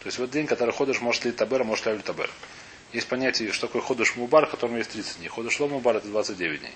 То 0.00 0.06
есть 0.06 0.18
вот 0.18 0.30
день, 0.30 0.46
который 0.46 0.72
ходишь, 0.72 1.00
может 1.00 1.24
ли 1.24 1.32
табер, 1.32 1.60
а 1.60 1.64
может 1.64 1.86
ли 1.86 1.98
табер. 1.98 2.30
Есть 2.92 3.06
понятие, 3.06 3.52
что 3.52 3.66
такое 3.66 3.82
ходыш 3.82 4.16
мубар, 4.16 4.46
которому 4.48 4.78
есть 4.78 4.90
30 4.90 5.18
дней. 5.18 5.28
Ходыш 5.28 5.60
ломубар 5.60 5.96
это 5.96 6.08
29 6.08 6.60
дней. 6.60 6.74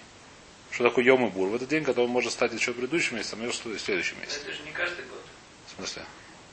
Что 0.70 0.84
такое 0.84 1.04
йома 1.04 1.28
бур? 1.28 1.48
В 1.48 1.54
этот 1.54 1.68
день, 1.68 1.84
который 1.84 2.06
может 2.06 2.32
стать 2.32 2.52
еще 2.52 2.72
предыдущим 2.72 3.16
месяцем, 3.16 3.40
а 3.40 3.44
может 3.44 3.62
следующим 3.80 4.20
месяцем. 4.20 4.42
Это 4.42 4.52
же 4.52 4.62
не 4.62 4.72
каждый 4.72 5.04
год. 5.06 5.22
В 5.68 5.76
смысле? 5.76 6.02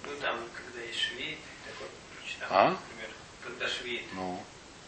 Ну 0.06 0.12
там, 0.22 0.38
когда 0.56 0.82
есть 0.82 1.00
швейт, 1.00 1.38
такой 1.66 1.88
прочитал, 2.16 2.48
А? 2.52 2.70
например. 2.70 3.10
Когда 3.44 3.68
швейт, 3.68 4.04
Ну. 4.14 4.40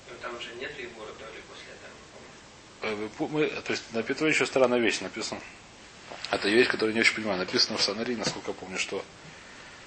ну 0.10 0.16
там 0.22 0.40
же 0.40 0.54
нет 0.60 0.78
ли 0.78 0.88
города 0.98 1.26
или 1.34 1.42
после 1.50 1.74
этого. 1.74 3.10
Э, 3.22 3.28
Мы, 3.30 3.62
то 3.62 3.72
есть 3.72 3.84
на 3.94 4.04
Петрове 4.04 4.32
еще 4.32 4.46
странная 4.46 4.80
вещь 4.80 5.02
написана. 5.02 5.42
Это 6.32 6.50
вещь, 6.50 6.68
которую 6.68 6.94
не 6.94 7.02
очень 7.02 7.16
понимаю. 7.16 7.40
Написано 7.40 7.78
в 7.78 7.82
Санари, 7.82 8.16
насколько 8.16 8.52
я 8.52 8.54
помню, 8.56 8.78
что, 8.78 9.04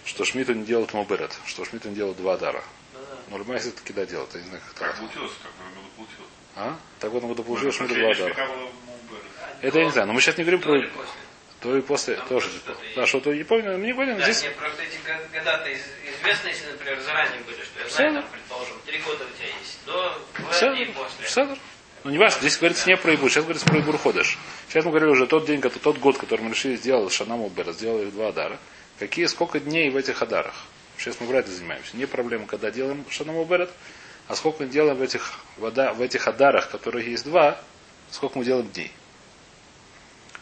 что 0.06 0.24
Шмиту 0.24 0.54
не 0.54 0.64
делают 0.64 0.94
моберет, 0.94 1.36
что 1.46 1.64
Шмиту 1.64 1.88
не 1.90 1.94
делают 1.96 2.16
два 2.16 2.36
дара. 2.38 2.62
Ну 2.94 3.00
да. 3.00 3.16
Но 3.30 3.38
Рубайс 3.38 3.62
все-таки 3.62 3.92
да 3.92 4.06
делает, 4.06 4.30
я 4.34 4.40
не 4.40 4.46
знаю, 4.48 4.62
как 4.68 4.74
Как 4.78 4.88
это. 4.94 4.98
получилось, 5.02 5.32
так 5.42 5.52
году 5.52 5.86
получилось. 5.96 6.30
А? 6.56 6.76
Так 7.00 7.10
вот, 7.10 7.22
он 7.24 7.28
году 7.30 7.42
получил 7.44 7.66
Может, 7.66 7.78
Шмиту 7.78 7.94
последняя 7.94 8.14
два 8.34 8.34
дара. 8.34 8.48
А, 8.48 9.58
Это 9.66 9.78
я 9.78 9.84
не 9.84 9.90
знаю, 9.90 10.06
но 10.06 10.12
мы 10.14 10.20
сейчас 10.20 10.38
не 10.38 10.44
говорим 10.44 10.60
про... 10.62 10.80
То 11.60 11.76
и 11.76 11.80
после 11.80 12.16
Там 12.16 12.28
тоже. 12.28 12.46
тоже 12.48 12.58
что-то 12.58 12.78
Да, 12.94 13.06
что-то 13.06 13.34
не 13.34 13.42
помню, 13.42 13.76
не 13.78 13.92
понял. 13.94 14.16
Да, 14.18 14.24
Здесь 14.24 14.42
нет, 14.42 14.54
просто 14.56 14.82
эти 14.82 14.96
го- 14.98 15.38
года-то 15.38 15.68
из- 15.70 15.80
известно, 16.20 16.48
если, 16.48 16.66
например, 16.70 17.00
заранее 17.00 17.40
были, 17.40 17.56
что 17.56 17.80
я 17.82 17.88
знаю, 17.88 18.14
там, 18.14 18.24
предположим, 18.30 18.76
три 18.84 18.98
года 18.98 19.24
у 19.24 19.36
тебя 19.36 19.48
есть, 19.58 19.78
до 19.86 20.18
Все, 20.52 20.74
дней 20.74 20.86
после. 20.94 21.24
все. 21.26 21.56
Ну 22.04 22.10
не 22.10 22.18
важно, 22.18 22.40
здесь 22.40 22.58
говорится 22.58 22.86
не 22.88 22.96
про 22.98 23.14
Ибур, 23.14 23.30
сейчас 23.30 23.44
говорится 23.44 23.66
про 23.66 23.78
Ибур 23.80 23.98
ходыш. 23.98 24.38
Сейчас 24.68 24.84
мы 24.84 24.90
говорим 24.90 25.10
уже 25.10 25.26
тот 25.26 25.46
день, 25.46 25.60
тот 25.62 25.98
год, 25.98 26.18
который 26.18 26.42
мы 26.42 26.50
решили 26.50 26.76
сделать 26.76 27.12
Шанаму 27.12 27.48
Бера, 27.48 27.72
сделали 27.72 28.10
два 28.10 28.28
адара. 28.28 28.58
Какие, 28.98 29.26
сколько 29.26 29.60
дней 29.60 29.90
в 29.90 29.96
этих 29.96 30.22
адарах? 30.22 30.54
Сейчас 30.96 31.20
мы 31.20 31.26
вряд 31.26 31.46
ли 31.46 31.54
занимаемся. 31.54 31.96
Не 31.96 32.06
проблема, 32.06 32.46
когда 32.46 32.70
делаем 32.70 33.04
Шанаму 33.10 33.44
Берет, 33.44 33.70
а 34.28 34.34
сколько 34.34 34.62
мы 34.62 34.68
делаем 34.68 34.96
в 34.96 35.02
этих, 35.02 35.38
вода, 35.58 35.92
в 35.92 36.00
этих 36.00 36.26
адарах, 36.26 36.70
которые 36.70 37.10
есть 37.10 37.24
два, 37.24 37.60
сколько 38.10 38.38
мы 38.38 38.44
делаем 38.44 38.68
дней. 38.70 38.90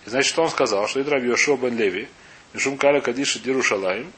И 0.06 0.10
значит, 0.10 0.28
что 0.28 0.42
он 0.42 0.50
сказал? 0.50 0.86
Что 0.86 1.02
Идраб 1.02 1.22
Йошуа 1.22 1.56
бен 1.56 1.76
Леви, 1.76 2.08
Мишум 2.52 2.78
Каля 2.78 3.00
Кадиша 3.00 3.40
Дирушалаим, 3.40 4.12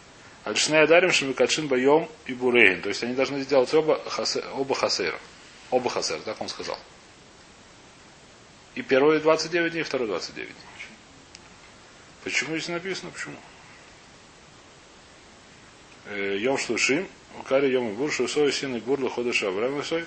Альшней 0.44 0.82
Адарим 0.82 1.10
Шамикачин 1.10 1.68
Байом 1.68 2.08
и 2.26 2.34
Бурейн. 2.34 2.82
То 2.82 2.90
есть 2.90 3.02
они 3.02 3.14
должны 3.14 3.40
сделать 3.40 3.72
оба, 3.74 4.00
хасе- 4.06 4.44
оба 4.52 4.74
хасера. 4.74 5.18
Оба 5.70 5.90
хасера, 5.90 6.20
так 6.20 6.40
он 6.40 6.48
сказал. 6.48 6.78
И 8.74 8.82
первые 8.82 9.20
29 9.20 9.72
дней, 9.72 9.80
и 9.80 9.84
второй 9.84 10.06
29 10.06 10.48
дней. 10.48 10.56
Почему 12.22 12.56
здесь 12.56 12.68
написано? 12.68 13.10
Почему? 13.10 13.36
Э, 16.06 16.36
Йом 16.38 16.58
Шлушим, 16.58 17.06
Укари 17.38 17.68
Йом 17.68 17.94
Бур, 17.94 18.12
Шусой, 18.12 18.52
Син 18.52 18.76
и 18.76 18.80
Бур, 18.80 19.00
Лоходыш 19.00 19.42
Авраам 19.42 19.80
Исой, 19.80 20.04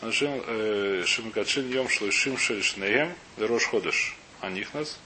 Аншин 0.00 1.04
Шимикачин 1.06 1.68
Йом 1.70 1.88
Шлушим 1.88 2.38
Шельшнеем, 2.38 3.12
Рош 3.38 3.64
Ходыш, 3.66 4.16
Анихнас, 4.40 4.98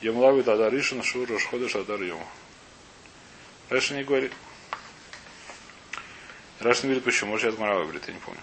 Йом 0.00 0.18
Лавит 0.18 0.48
Адар 0.48 0.74
Ишин, 0.74 1.02
Шур 1.02 1.28
Рош 1.28 1.44
Ходыш 1.44 1.76
Адар 1.76 2.02
Йом. 2.02 2.22
Раньше 3.68 3.94
не 3.94 4.04
говорит. 4.04 4.32
Раш 6.60 6.82
не 6.82 6.88
говорит 6.88 7.04
почему, 7.04 7.32
может, 7.32 7.46
я 7.46 7.52
Гмара 7.52 7.82
говорит, 7.82 8.02
я 8.08 8.14
не 8.14 8.20
помню. 8.20 8.40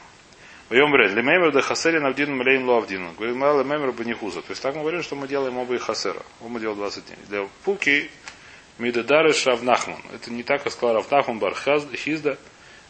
Вайом 0.70 0.92
бред, 0.92 1.12
лемемер 1.12 1.52
да 1.52 1.62
хасери 1.62 2.00
навдин 2.00 2.36
млейн 2.36 2.66
луавдин. 2.66 3.14
Говорит, 3.16 3.36
мала 3.36 3.62
лемемер 3.62 3.92
банихуза. 3.92 4.42
То 4.42 4.52
есть 4.52 4.62
так 4.62 4.76
мы 4.76 4.82
говорим, 4.82 5.04
что 5.04 5.16
мы 5.16 5.28
делаем 5.28 5.58
оба 5.58 5.76
и 5.76 5.78
хасера. 5.78 6.22
Оба 6.42 6.60
делаем 6.60 6.78
20 6.78 7.06
дней. 7.06 7.18
Для 7.28 7.48
пуки 7.64 8.10
мидадары 8.78 9.34
Равнахман. 9.46 9.98
Это 10.14 10.32
не 10.32 10.44
так, 10.44 10.64
как 10.64 10.74
сказал 10.74 10.96
Равнахман 10.96 11.40
Бархаз 11.40 11.86
Хизда. 11.96 12.38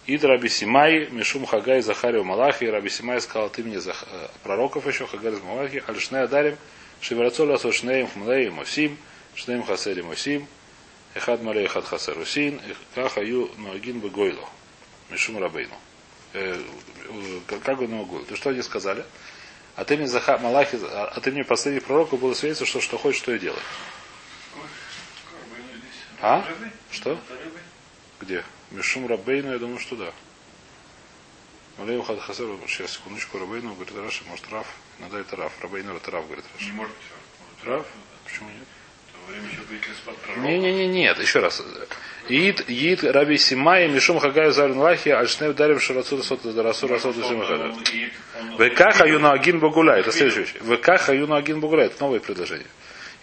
Ид 0.07 0.23
Раби 0.23 0.49
Симай, 0.49 1.07
Мишум 1.09 1.45
Хагай, 1.45 1.81
Захарио 1.81 2.23
Малахи. 2.23 2.65
Раби 2.65 2.89
Симай 2.89 3.19
сказал 3.21 3.47
от 3.47 3.57
имени 3.57 3.77
зах- 3.77 4.05
э, 4.11 4.27
пророков 4.43 4.85
еще, 4.87 5.07
Хагай 5.07 5.33
из 5.33 5.41
Малахи. 5.41 5.83
Альшне 5.87 6.19
Адарим, 6.19 6.57
Шеварацоля 7.01 7.57
Сошнеем 7.57 8.07
Хмлеем 8.07 8.53
Мосим, 8.53 8.97
Шнеем 9.35 9.63
Хасери 9.63 10.01
Мосим, 10.01 10.47
Эхад 11.15 11.41
Малей 11.41 11.65
Эхад 11.65 11.85
Хасер 11.85 12.17
Усин, 12.19 12.61
Кахаю 12.93 13.49
Нуагин 13.57 13.99
Бегойло. 13.99 14.47
Мишум 15.09 15.39
Рабейну. 15.39 15.73
Э, 16.33 16.61
э, 17.09 17.39
как- 17.63 17.77
бы 17.79 17.87
могу. 17.87 18.19
То 18.19 18.35
что 18.35 18.49
они 18.51 18.61
сказали? 18.61 19.03
От 19.75 19.91
имени 19.91 20.05
Заха, 20.07 20.37
Малахи, 20.37 20.77
а- 20.83 21.11
от 21.15 21.25
имени 21.27 21.41
последних 21.43 21.83
пророков 21.83 22.19
было 22.19 22.33
свидетельство, 22.33 22.67
что 22.67 22.79
что 22.81 22.97
хочет, 22.97 23.21
что 23.21 23.33
и 23.33 23.39
делает. 23.39 23.63
А? 26.21 26.45
Что? 26.91 27.19
Где? 28.21 28.43
Мишум 28.71 29.07
Рабейну, 29.07 29.53
я 29.53 29.59
думаю, 29.59 29.79
что 29.79 29.95
да. 29.95 30.11
Малею 31.77 32.03
Хад 32.03 32.19
Хасер, 32.21 32.47
сейчас, 32.67 32.93
секундочку, 32.93 33.37
Рабейну, 33.37 33.73
говорит 33.75 33.93
Раши, 33.97 34.23
может 34.29 34.49
Раф, 34.49 34.67
иногда 34.99 35.19
это 35.19 35.35
Раф. 35.35 35.51
Рабейну 35.61 35.95
это 35.95 36.11
Раф, 36.11 36.25
говорит 36.25 36.45
Раши. 36.53 36.65
Не 36.65 36.71
может 36.71 36.95
все. 36.99 37.69
Раф? 37.69 37.85
Почему 38.25 38.49
нет? 38.49 38.67
Спад 40.03 40.15
пророков. 40.17 40.43
Не-не-не, 40.43 40.87
нет, 40.87 41.19
еще 41.19 41.39
раз. 41.39 41.61
Иид, 42.29 42.63
Иид, 42.67 43.03
Раби 43.03 43.37
Симай, 43.37 43.87
Мишум 43.87 44.19
Хагаю 44.19 44.51
Зарин 44.51 44.77
Лахи, 44.77 45.09
Альшнев 45.09 45.55
Дарим 45.55 45.79
Шарацур 45.79 46.23
Сот, 46.23 46.45
Расур 46.45 46.91
Расот 46.91 47.15
Зимахада. 47.15 47.73
ВК 48.57 48.93
Хаюна 48.93 49.31
Агин 49.31 49.59
Багуляй. 49.59 50.01
Это 50.01 50.11
следующая 50.11 50.41
вещь. 50.41 50.53
ВК 50.59 50.99
Хаюна 50.99 51.37
Агин 51.37 51.59
Багуляй. 51.59 51.87
Это 51.87 52.01
новое 52.01 52.19
предложение. 52.19 52.67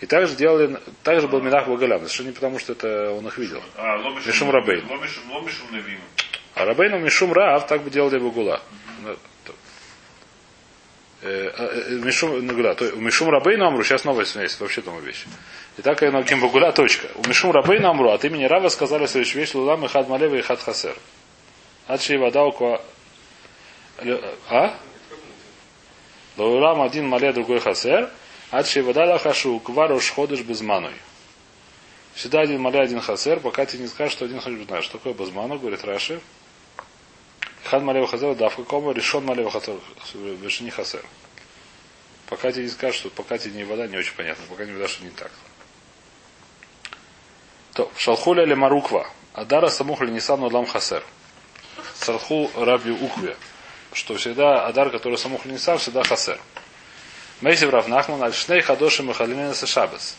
И 0.03 0.07
также 0.07 0.35
делали, 0.35 0.79
также 1.05 1.29
был 1.29 1.41
Минах 1.41 1.69
Багалям. 1.69 2.01
Совершенно 2.01 2.27
не 2.27 2.33
потому, 2.33 2.59
что 2.59 2.73
это 2.73 3.13
он 3.13 3.27
их 3.27 3.39
видел. 3.39 3.63
А, 3.77 3.97
ломишем, 3.97 4.29
Мишум 4.29 4.51
Рабейн. 4.51 4.87
Ломишем 4.91 5.67
Навим. 5.71 6.01
А 6.55 6.65
Рабейну 6.65 6.99
Мишум 6.99 7.33
Рав 7.33 7.67
так 7.69 7.83
бы 7.83 7.91
делали 7.91 8.19
Багула. 8.19 8.61
Ну, 9.03 9.17
Э, 11.25 11.53
э, 11.57 11.83
э, 11.87 11.91
Мишум, 12.05 12.45
ну, 12.45 12.63
да, 12.65 12.75
то 12.75 12.85
у 12.97 13.01
Мишум 13.01 13.31
Рабейну 13.31 13.65
Амру, 13.65 13.85
сейчас 13.85 14.03
новая 14.03 14.25
есть, 14.25 14.59
вообще 14.59 14.83
новая 14.85 15.03
вещь. 15.03 15.25
Итак, 15.79 16.03
Айну 16.03 16.19
Аким 16.19 16.41
Багуля, 16.41 16.73
точка. 16.73 17.07
У 17.15 17.29
Мишум 17.29 17.53
Рабейну 17.53 17.89
Амру 17.89 18.11
от 18.11 18.25
имени 18.25 18.45
Рава 18.45 18.71
сказали 18.71 19.07
следующую 19.07 19.43
вещь, 19.43 19.55
Лулам 19.55 19.85
и 19.85 19.89
Хад 19.89 20.09
Малева 20.09 20.35
и 20.35 20.43
Хад 20.43 20.61
Хасер. 20.61 20.97
Адши 21.87 22.19
около... 22.19 22.83
А? 24.49 24.75
Лулам 26.37 26.83
один 26.83 27.07
мале, 27.07 27.33
другой 27.33 27.61
хасер. 27.61 28.11
Адши 28.53 28.83
вода 28.83 29.07
лахашу, 29.07 29.59
кваруш 29.61 30.11
ходыш 30.11 30.41
безманой. 30.41 30.93
Всегда 32.13 32.43
один 32.43 32.61
мале, 32.61 32.81
один 32.81 33.01
хасер, 33.01 33.41
пока 33.41 33.65
ты 33.65 33.79
не 33.79 33.87
скажешь, 33.87 34.13
что 34.13 34.27
один 34.27 34.43
ходишь 34.43 34.59
без 34.59 34.85
Что 34.85 34.99
такое 34.99 35.15
безману, 35.15 35.59
говорит 35.59 35.83
Раши. 35.85 36.21
Хад 37.65 37.83
малева 37.83 38.07
хасер, 38.07 38.35
да, 38.35 38.51
в 38.51 38.57
каком 38.57 38.93
решен 38.93 39.25
малева 39.25 39.51
хасер, 39.51 39.77
вершини 40.13 40.69
хасер. 40.69 41.03
Пока 42.27 42.53
тебе 42.53 42.65
не 42.65 42.69
скажешь, 42.69 43.01
что 43.01 43.09
пока 43.09 43.39
тебе 43.39 43.55
не 43.55 43.65
вода, 43.65 43.87
не 43.87 43.97
очень 43.97 44.15
понятно. 44.15 44.45
Пока 44.51 44.67
не 44.67 44.73
вода, 44.73 44.87
что 44.87 45.03
не 45.03 45.11
так. 45.11 45.31
То, 47.73 47.91
шалхуля 47.97 48.43
или 48.43 48.53
маруква. 48.53 49.09
Адара 49.33 49.71
самухля 49.71 50.11
нисану 50.11 50.51
лам 50.51 50.67
хасер. 50.67 51.03
Сарху 51.95 52.51
раби 52.55 52.91
укве. 52.91 53.35
Что 53.95 54.15
всегда 54.17 54.67
Адар, 54.67 54.91
который 54.91 55.17
самухля 55.17 55.53
нисан, 55.53 55.79
всегда 55.79 56.03
хасер. 56.03 56.39
Мейсив 57.43 57.71
Рав 57.71 57.89
Нахман, 57.89 58.23
аль 58.23 58.33
шней 58.33 58.61
хадоши 58.61 59.03
махалинен 59.03 59.53
шабас. 59.53 60.17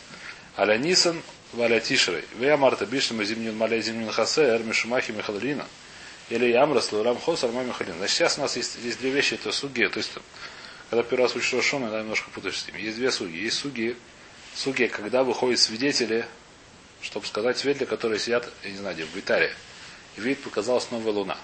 Аля 0.58 0.76
нисан 0.76 1.22
валя 1.54 1.80
тишрей. 1.80 2.22
Вея 2.36 2.58
марта 2.58 2.84
бишлем 2.84 3.24
зимнин 3.24 3.56
маля 3.56 3.80
зимнин 3.80 4.10
хасер, 4.10 4.62
мишумахи 4.62 5.12
михалина. 5.12 5.64
Или 6.28 6.52
ямрас 6.52 6.92
лурам 6.92 7.18
хосар 7.18 7.50
ма 7.50 7.64
михалин. 7.64 7.94
Значит, 7.96 8.14
сейчас 8.14 8.36
у 8.36 8.42
нас 8.42 8.56
есть, 8.58 8.76
есть 8.82 8.98
две 8.98 9.10
вещи, 9.10 9.34
это 9.34 9.52
суги, 9.52 9.86
то 9.86 9.98
есть 9.98 10.10
когда 10.90 11.02
первый 11.02 11.22
раз 11.22 11.34
учишь 11.34 11.54
Рошон, 11.54 11.82
иногда 11.82 12.02
немножко 12.02 12.28
путаешь 12.30 12.60
с 12.60 12.66
ними. 12.66 12.82
Есть 12.82 12.98
две 12.98 13.10
суги. 13.10 13.36
Есть 13.36 13.58
суги, 13.58 13.96
суги, 14.54 14.86
когда 14.86 15.24
выходят 15.24 15.58
свидетели, 15.58 16.26
чтобы 17.00 17.26
сказать 17.26 17.56
свидетели, 17.56 17.86
которые 17.86 18.18
сидят, 18.18 18.46
я 18.62 18.70
не 18.70 18.76
знаю, 18.76 18.94
где, 18.96 19.06
в 19.06 19.16
Италии. 19.16 19.50
И 20.18 20.20
видит, 20.20 20.42
показалась 20.42 20.90
новая 20.90 21.12
луна. 21.12 21.38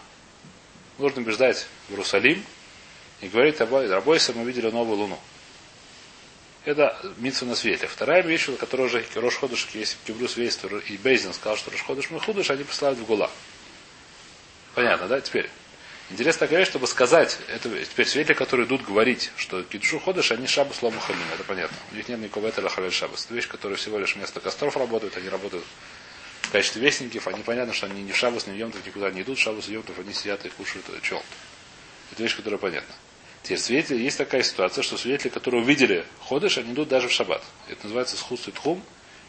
Нужно 0.98 1.22
убеждать 1.22 1.66
в 1.88 1.92
Иерусалим 1.92 2.44
и 3.22 3.28
говорить, 3.28 3.58
рабойся, 3.60 4.34
мы 4.34 4.44
видели 4.44 4.70
новую 4.70 4.98
луну. 4.98 5.18
Это 6.64 6.94
митсу 7.16 7.46
на 7.46 7.54
свете. 7.54 7.86
Вторая 7.86 8.22
вещь, 8.22 8.48
которая 8.58 8.86
уже 8.86 9.04
Рош 9.14 9.36
Ходыш, 9.36 9.66
если 9.72 9.96
Кибру 10.06 10.28
свидетельство 10.28 10.68
и 10.78 10.96
Бейзин 10.98 11.32
сказал, 11.32 11.56
что 11.56 11.70
Рош 11.70 11.82
Ходыш 11.82 12.10
мы 12.10 12.20
худыш, 12.20 12.50
они 12.50 12.64
посылают 12.64 12.98
в 12.98 13.06
Гула. 13.06 13.30
Понятно, 14.74 15.08
да? 15.08 15.20
Теперь. 15.20 15.48
Интересно 16.10 16.48
такая 16.48 16.64
чтобы 16.64 16.88
сказать, 16.88 17.38
это 17.48 17.68
теперь 17.84 18.04
свидетели, 18.04 18.34
которые 18.34 18.66
идут 18.66 18.82
говорить, 18.82 19.30
что 19.36 19.62
Кидшу 19.62 20.00
ходыш, 20.00 20.32
они 20.32 20.48
шабас 20.48 20.78
халим, 20.78 21.22
это 21.32 21.44
понятно. 21.44 21.76
У 21.92 21.94
них 21.94 22.08
нет 22.08 22.18
никакого 22.18 22.48
этого 22.48 22.68
халяль 22.68 22.90
шабас. 22.90 23.26
Это 23.26 23.34
вещь, 23.34 23.46
которая 23.46 23.78
всего 23.78 23.96
лишь 23.96 24.16
вместо 24.16 24.40
костров 24.40 24.76
работают, 24.76 25.16
они 25.16 25.28
работают 25.28 25.64
в 26.42 26.50
качестве 26.50 26.82
вестников, 26.82 27.28
они 27.28 27.44
понятно, 27.44 27.72
что 27.72 27.86
они 27.86 28.02
ни 28.02 28.10
в 28.10 28.16
шабас, 28.16 28.48
ни 28.48 28.52
в 28.52 28.56
емтов 28.56 28.84
никуда 28.84 29.12
не 29.12 29.22
идут, 29.22 29.38
шабас 29.38 29.68
и 29.68 29.72
емтов 29.72 30.00
они 30.00 30.12
сидят 30.12 30.44
и 30.44 30.48
кушают 30.48 30.84
чем. 31.02 31.22
Это 32.10 32.22
вещь, 32.24 32.34
которая 32.34 32.58
понятна. 32.58 32.92
Теперь 33.42 33.58
свидетели, 33.58 34.02
есть 34.02 34.18
такая 34.18 34.42
ситуация, 34.42 34.82
что 34.82 34.98
свидетели, 34.98 35.30
которые 35.30 35.62
увидели 35.62 36.04
ходыш, 36.28 36.58
они 36.58 36.72
идут 36.72 36.88
даже 36.88 37.08
в 37.08 37.12
шаббат. 37.12 37.42
Это 37.68 37.84
называется 37.84 38.16
схус 38.16 38.46
и 38.48 38.52
тхум. 38.52 38.82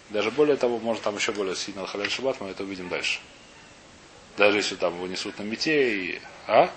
Даже 0.10 0.32
более 0.32 0.58
того, 0.58 0.80
может 0.80 1.04
там 1.04 1.16
еще 1.16 1.32
более 1.32 1.56
сильно 1.56 1.88
халяль 1.88 2.10
шаббат, 2.10 2.42
мы 2.42 2.50
это 2.50 2.64
увидим 2.64 2.90
дальше. 2.90 3.20
Даже 4.38 4.58
если 4.58 4.76
там 4.76 4.96
его 4.96 5.08
несут 5.08 5.38
на 5.40 5.44
мете 5.44 5.96
и... 5.96 6.22
А? 6.48 6.70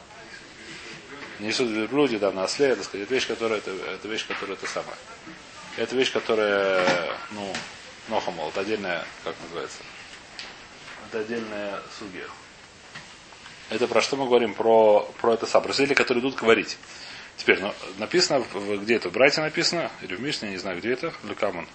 Несут 1.41 1.69
верблюде, 1.71 2.19
да, 2.19 2.31
на 2.31 2.45
осле, 2.45 2.69
это 2.69 2.85
сказать, 2.85 3.07
это 3.07 3.15
вещь, 3.15 3.27
которая, 3.27 3.59
это, 3.59 3.73
это 3.73 4.07
вещь, 4.07 4.27
которая 4.27 4.57
это 4.57 4.67
самая. 4.69 4.97
Это 5.77 5.97
вещь, 5.97 6.13
которая, 6.13 6.87
ну, 7.33 7.53
нохамол, 8.09 8.51
это 8.51 8.61
отдельная, 8.61 9.05
как 9.25 9.35
называется, 9.43 9.79
это 11.09 11.19
отдельная 11.19 11.81
судья. 11.99 12.25
Это 13.71 13.89
про 13.89 14.01
что 14.01 14.17
мы 14.17 14.27
говорим? 14.27 14.55
Про, 14.55 15.11
про 15.21 15.35
это 15.35 15.47
сам. 15.47 15.63
Про 15.63 15.73
свидетелей, 15.73 15.97
которые 15.97 16.21
идут 16.21 16.35
говорить. 16.35 16.77
Теперь, 17.37 17.61
ну, 17.61 17.75
написано, 17.99 18.45
где 18.83 18.97
это? 18.97 19.11
В 19.11 19.13
Брайте 19.13 19.41
написано, 19.41 19.91
или 20.03 20.15
в 20.15 20.21
Мишне, 20.21 20.49
я 20.49 20.53
не 20.53 20.59
знаю, 20.59 20.79
где 20.79 20.93
это, 20.93 21.13
Лекамон. 21.25 21.67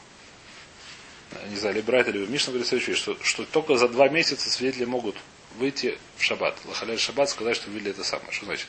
Не 1.49 1.57
знаю, 1.57 1.75
или 1.75 1.81
Брайт, 1.81 2.07
или 2.07 2.25
в 2.25 2.29
Мишне 2.29 2.51
говорит 2.51 2.67
следующую 2.67 2.95
вещь, 2.95 3.03
что, 3.03 3.17
что 3.23 3.45
только 3.45 3.77
за 3.77 3.87
два 3.87 4.09
месяца 4.09 4.49
свидетели 4.49 4.85
могут 4.85 5.15
выйти 5.57 5.97
в 6.17 6.23
шаббат. 6.23 6.57
Лахаляль 6.65 6.99
шаббат 6.99 7.29
сказать, 7.29 7.55
что 7.55 7.69
видели 7.69 7.91
это 7.91 8.03
самое. 8.03 8.31
Что 8.31 8.45
значит? 8.45 8.67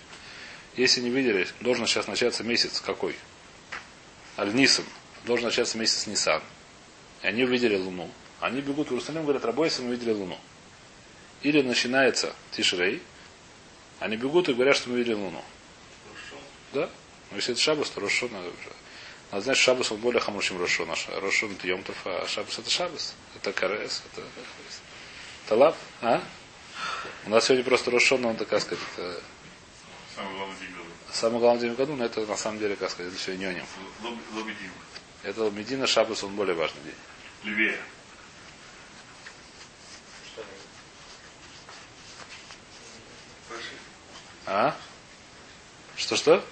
Если 0.76 1.00
не 1.00 1.10
видели, 1.10 1.46
должен 1.60 1.86
сейчас 1.86 2.06
начаться 2.06 2.44
месяц 2.44 2.80
какой? 2.80 3.16
Аль-Нисан. 4.36 4.84
Должен 5.24 5.46
начаться 5.46 5.78
месяц 5.78 6.06
Нисан. 6.06 6.42
И 7.22 7.26
они 7.26 7.44
увидели 7.44 7.76
Луну. 7.76 8.10
Они 8.40 8.60
бегут 8.60 8.88
в 8.88 8.92
Иерусалим, 8.92 9.22
говорят, 9.22 9.44
рабойся, 9.44 9.82
мы 9.82 9.92
видели 9.92 10.12
Луну. 10.12 10.38
Или 11.42 11.62
начинается 11.62 12.34
Тишрей, 12.52 13.02
они 13.98 14.16
бегут 14.16 14.48
и 14.48 14.54
говорят, 14.54 14.76
что 14.76 14.90
мы 14.90 14.98
видели 14.98 15.14
Луну. 15.14 15.42
Да? 16.72 16.88
Но 17.30 17.36
если 17.36 17.52
это 17.52 17.60
Шабас, 17.60 17.90
то 17.90 18.00
Рошон 18.00 18.32
надо. 18.32 18.50
Надо 19.30 19.44
знать, 19.44 19.56
что 19.56 19.66
Шабас 19.72 19.92
он 19.92 19.98
более 20.00 20.20
хамур, 20.20 20.42
чем 20.42 20.60
Рошон. 20.60 20.90
А 20.90 21.20
Рошон 21.20 21.52
это 21.52 21.66
Йомтов, 21.66 21.96
а 22.04 22.26
Шабас 22.26 22.58
это 22.58 22.70
Шабас. 22.70 23.14
Это 23.36 23.52
Карес, 23.52 24.02
это 24.12 24.22
Талаб. 25.48 25.76
А? 26.02 26.22
У 27.26 27.30
нас 27.30 27.44
сегодня 27.44 27.64
просто 27.64 27.90
Рошон, 27.90 28.24
он, 28.24 28.36
так 28.36 28.48
сказать, 28.60 28.78
это 28.96 29.20
Самый 30.16 30.34
главный 30.36 30.56
день 30.58 30.70
года. 30.72 30.88
самый 31.12 31.40
главный 31.40 31.60
день 31.62 31.72
в 31.72 31.76
году, 31.76 31.94
но 31.96 32.04
это 32.04 32.26
на 32.26 32.36
самом 32.36 32.58
деле, 32.58 32.74
как 32.76 32.90
сказать, 32.90 33.12
это 33.12 33.20
все 33.20 33.36
нёним. 33.36 33.64
Лоб- 34.02 34.18
Лобедим. 34.34 34.70
Это 35.22 35.50
Медина 35.50 35.86
Шабас, 35.86 36.24
он 36.24 36.34
более 36.34 36.54
важный 36.54 36.82
день. 36.82 36.94
Левее. 37.44 37.78
А? 44.46 44.74
Что-что? 45.96 46.44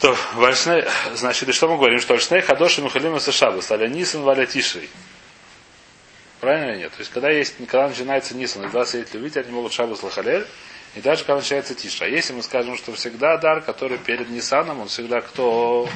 То, 0.00 0.16
вальшне, 0.34 0.88
значит, 1.14 1.48
и 1.50 1.52
что 1.52 1.68
мы 1.68 1.76
говорим, 1.76 2.00
что 2.00 2.14
вальшне 2.14 2.40
хадоши 2.40 2.80
мухалима 2.80 3.20
сашабас, 3.20 3.70
аля 3.70 3.86
нисан 3.86 4.22
валя 4.22 4.46
тишей. 4.46 4.88
Правильно 6.40 6.72
или 6.72 6.78
нет? 6.78 6.92
То 6.92 7.00
есть, 7.00 7.12
когда 7.12 7.28
есть, 7.28 7.56
когда 7.66 7.86
начинается 7.86 8.34
нисан, 8.34 8.64
и 8.64 8.68
20 8.68 9.14
лет 9.14 9.36
они 9.36 9.52
могут 9.52 9.74
шабас 9.74 10.02
лахалель, 10.02 10.46
и 10.94 11.02
даже 11.02 11.24
когда 11.24 11.36
начинается 11.36 11.74
тиша. 11.74 12.06
А 12.06 12.08
если 12.08 12.32
мы 12.32 12.42
скажем, 12.42 12.78
что 12.78 12.94
всегда 12.94 13.36
дар, 13.36 13.60
который 13.60 13.98
перед 13.98 14.30
Нисаном, 14.30 14.80
он 14.80 14.88
всегда 14.88 15.20
кто 15.20 15.86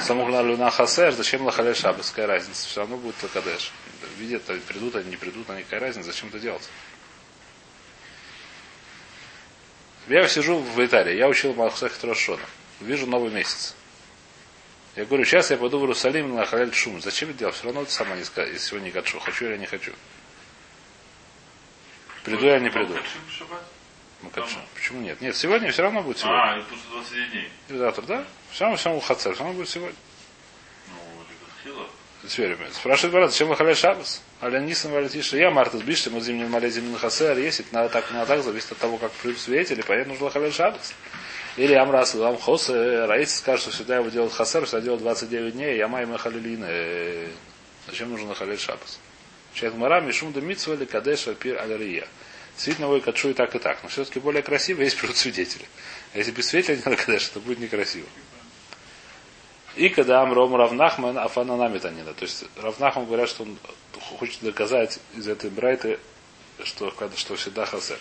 самугна 0.00 0.40
люна 0.42 0.70
хасер, 0.70 1.12
зачем 1.12 1.44
лахалель 1.44 1.76
шабас? 1.76 2.08
Какая 2.08 2.26
разница? 2.26 2.66
Все 2.66 2.80
равно 2.80 2.96
будет 2.96 3.22
лакадеш. 3.22 3.70
Видят, 4.16 4.44
придут 4.66 4.96
они, 4.96 5.10
не 5.10 5.16
придут 5.16 5.50
они, 5.50 5.62
какая 5.62 5.80
разница, 5.80 6.10
зачем 6.10 6.30
это 6.30 6.38
делать? 6.38 6.66
Я 10.08 10.26
сижу 10.26 10.58
в 10.58 10.82
Италии, 10.82 11.16
я 11.16 11.28
учил 11.28 11.52
Махсах 11.52 11.92
Трошона. 11.92 12.40
Вижу 12.80 13.06
новый 13.06 13.30
месяц. 13.30 13.74
Я 14.96 15.04
говорю, 15.04 15.24
сейчас 15.24 15.50
я 15.50 15.56
пойду 15.56 15.78
в 15.78 15.82
Иерусалим 15.82 16.34
на 16.34 16.44
Халяль 16.44 16.72
Шум. 16.72 17.00
Зачем 17.00 17.30
это 17.30 17.38
делать? 17.38 17.54
Все 17.54 17.64
равно 17.64 17.82
это 17.82 17.92
сама 17.92 18.16
не 18.16 18.24
скажу, 18.24 18.52
если 18.52 18.66
сегодня 18.66 18.86
не 18.86 18.92
хочу. 18.92 19.20
Хочу 19.20 19.46
или 19.46 19.56
не 19.56 19.66
хочу. 19.66 19.92
Приду 22.24 22.46
я 22.46 22.56
или 22.56 22.64
не 22.64 22.70
приду. 22.70 22.94
Макадшим. 24.22 24.60
Почему 24.74 25.00
нет? 25.00 25.20
Нет, 25.20 25.36
сегодня 25.36 25.70
все 25.70 25.82
равно 25.82 26.02
будет 26.02 26.18
сегодня. 26.18 26.40
А, 26.40 26.56
это 26.58 26.66
после 26.66 26.90
29 26.90 27.30
дней. 27.30 27.48
И 27.68 27.76
завтра, 27.76 28.02
да? 28.02 28.24
Все 28.50 28.64
равно, 28.64 28.76
все 28.76 28.88
равно 28.88 29.00
хацер, 29.00 29.34
все 29.34 29.44
равно 29.44 29.56
будет 29.56 29.68
сегодня. 29.68 29.96
Ну, 30.88 31.72
это. 31.72 32.28
Теперь, 32.28 32.56
Спрашивает 32.72 33.12
брат, 33.12 33.30
зачем 33.30 33.48
вы 33.48 33.74
шабас? 33.74 34.22
Аля 34.42 34.58
Нисан 34.58 34.90
валятиша. 34.90 35.36
Я 35.36 35.50
Марта 35.50 35.78
сбишься, 35.78 36.10
мы 36.10 36.20
зимним 36.20 36.50
мале 36.50 36.68
зимним 36.68 36.98
хасер. 36.98 37.38
Это 37.38 37.62
надо 37.70 37.88
так, 37.90 38.10
надо 38.10 38.26
так, 38.26 38.42
зависит 38.42 38.72
от 38.72 38.78
того, 38.78 38.98
как 38.98 39.12
придут 39.12 39.38
свидетели, 39.38 39.82
понятно, 39.82 40.14
нужно 40.14 40.30
халяль 40.30 40.52
шабас. 40.52 40.94
Или 41.58 41.74
Амрас, 41.74 42.14
Лам 42.14 42.38
Хосе, 42.38 43.06
Раис 43.06 43.36
скажет, 43.36 43.62
что 43.62 43.72
сюда 43.72 43.96
его 43.96 44.08
делают 44.10 44.32
хасер, 44.32 44.64
сюда 44.64 44.80
делают 44.80 45.02
29 45.02 45.54
дней, 45.54 45.76
Ямай 45.76 46.06
Махалилина. 46.06 46.68
Зачем 47.88 48.10
нужно 48.10 48.32
халяль 48.32 48.60
шабас? 48.60 49.00
Человек 49.54 49.76
Мара, 49.76 50.00
Мишум 50.00 50.32
да 50.32 50.40
Митсва 50.40 50.74
или 50.74 50.84
Кадеш 50.84 51.26
Альпир 51.26 51.60
Алярия. 51.60 52.06
Действительно, 52.54 52.94
и 52.94 53.00
качу 53.00 53.30
и 53.30 53.32
так, 53.32 53.56
и 53.56 53.58
так. 53.58 53.82
Но 53.82 53.88
все-таки 53.88 54.20
более 54.20 54.42
красиво, 54.42 54.82
если 54.82 54.98
придут 54.98 55.16
свидетели. 55.16 55.64
А 56.14 56.18
если 56.18 56.30
без 56.30 56.46
свидетелей 56.46 56.80
надо 56.84 56.96
Кадеш, 56.96 57.28
это 57.28 57.40
будет 57.40 57.58
некрасиво. 57.58 58.06
И 59.74 59.88
когда 59.88 60.22
Амром 60.22 60.54
Равнахман 60.54 61.18
Афана 61.18 61.56
Намитанина. 61.56 62.14
То 62.14 62.22
есть 62.22 62.44
Равнахман 62.62 63.06
говорят, 63.06 63.28
что 63.28 63.42
он 63.42 63.58
хочет 64.16 64.42
доказать 64.42 65.00
из 65.16 65.26
этой 65.26 65.50
брайты, 65.50 65.98
что, 66.62 66.94
что 67.16 67.34
всегда 67.34 67.66
хасер. 67.66 67.98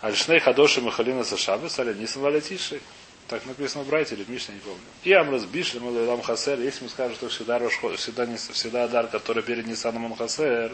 Альшней 0.00 0.38
Хадоши 0.38 0.80
Махалина 0.80 1.24
Сашабас, 1.24 1.78
Аля 1.78 1.92
Нисан 1.92 2.22
Валятиши. 2.22 2.80
Так 3.28 3.44
написано 3.44 3.84
в 3.84 3.88
Брайте 3.88 4.14
или 4.14 4.24
в 4.24 4.30
Мишне, 4.30 4.54
не 4.54 4.60
помню. 4.60 4.80
И 5.04 5.12
Амраз 5.12 5.44
Бишли 5.44 5.80
Малилам 5.80 6.22
Хасер, 6.22 6.58
если 6.60 6.84
мы 6.84 6.88
скажем, 6.90 7.14
что 7.14 7.28
всегда, 7.28 7.58
Рошхо- 7.58 7.94
всегда, 7.96 8.26
всегда 8.36 8.84
Адар, 8.84 9.06
который 9.08 9.42
перед 9.42 9.66
Нисаном 9.66 10.06
он 10.06 10.16
Хасер, 10.16 10.72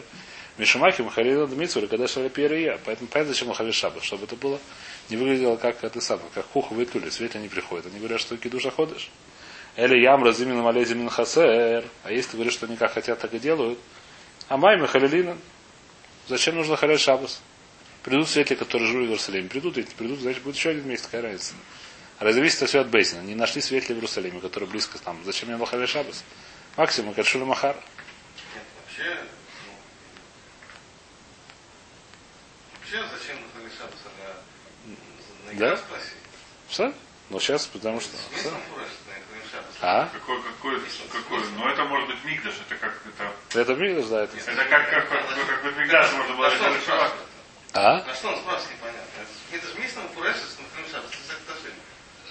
Мишумахи 0.57 1.01
Махалина 1.01 1.47
Дмитсу, 1.47 1.79
или 1.79 1.87
когда 1.87 2.07
Шаля 2.07 2.29
Пьерия. 2.29 2.79
Поэтому 2.85 3.09
понятно, 3.09 3.33
зачем 3.33 3.49
Махали 3.49 3.71
Шабас, 3.71 4.03
чтобы 4.03 4.23
это 4.23 4.37
было 4.37 4.57
не 5.09 5.17
выглядело 5.17 5.57
как 5.57 5.83
это 5.83 5.99
самое, 5.99 6.27
как 6.33 6.45
хуха 6.45 6.73
вытули, 6.73 7.09
свет 7.09 7.35
не 7.35 7.49
приходит. 7.49 7.87
Они 7.87 7.99
говорят, 7.99 8.21
что 8.21 8.37
кидуша 8.37 8.71
ходишь. 8.71 9.09
Или 9.75 9.99
ям 9.99 10.23
разимин 10.23 10.59
малезимин 10.59 11.09
хасер. 11.09 11.83
А 12.03 12.11
если 12.11 12.31
ты 12.31 12.37
говоришь, 12.37 12.53
что 12.53 12.67
они 12.67 12.77
как 12.77 12.93
хотят, 12.93 13.19
так 13.19 13.33
и 13.33 13.39
делают. 13.39 13.77
А 14.47 14.55
майми 14.55 14.85
халилина. 14.85 15.37
Зачем 16.29 16.55
нужно 16.55 16.77
халяль 16.77 16.99
шабас? 16.99 17.41
Придут 18.05 18.29
свидетели, 18.29 18.55
которые 18.55 18.87
живут 18.87 19.07
в 19.07 19.09
Иерусалиме. 19.09 19.49
Придут, 19.49 19.77
если 19.77 19.95
придут, 19.95 20.19
значит 20.19 20.43
будет 20.43 20.55
еще 20.55 20.69
один 20.69 20.87
месяц, 20.87 21.05
какая 21.05 21.23
разница. 21.23 21.55
А 22.19 22.31
зависит 22.31 22.57
это 22.57 22.67
все 22.67 22.81
от 22.81 22.87
Бейсина. 22.89 23.21
Не 23.21 23.33
нашли 23.33 23.61
свидетелей 23.63 23.95
в 23.95 23.97
Иерусалиме, 23.97 24.41
которые 24.41 24.69
близко 24.69 24.99
там. 24.99 25.19
Зачем 25.25 25.49
мне 25.49 25.65
халяль 25.65 25.87
шабас? 25.87 26.23
Максимум, 26.77 27.15
кашуля 27.15 27.45
махар. 27.45 27.75
Нет, 27.75 28.63
вообще, 28.79 29.17
ну, 29.65 29.71
вообще 32.77 33.17
зачем 33.17 33.37
нужно 33.41 33.67
решаться 33.67 34.07
на, 35.47 35.51
на 35.51 35.59
Да? 35.59 35.79
Что? 36.69 36.93
Ну 37.31 37.39
сейчас, 37.39 37.65
потому 37.65 37.99
что... 38.01 38.15
А? 39.81 40.09
Какой, 40.13 40.43
какой, 40.43 40.79
какой, 41.11 41.43
ну 41.57 41.67
это 41.67 41.83
может 41.85 42.07
быть 42.07 42.23
мигдаш, 42.23 42.53
это 42.69 42.75
как, 42.75 43.01
это, 43.03 43.59
Это 43.59 43.75
Мигдаш, 43.75 44.05
да, 44.05 44.23
это. 44.25 44.37
это 44.37 44.65
как, 44.65 44.89
как, 44.91 45.09
как, 45.09 45.27
как, 45.27 45.61
как 45.63 45.77
мигдаш 45.77 46.13
можно 46.13 46.35
было 46.35 46.55
сделать. 46.55 47.11
А? 47.75 48.03
На 48.03 48.13
что 48.15 48.29
он 48.29 48.37
спрашивает, 48.37 48.77
непонятно. 48.77 49.01
Это 49.51 49.67
же 49.67 49.75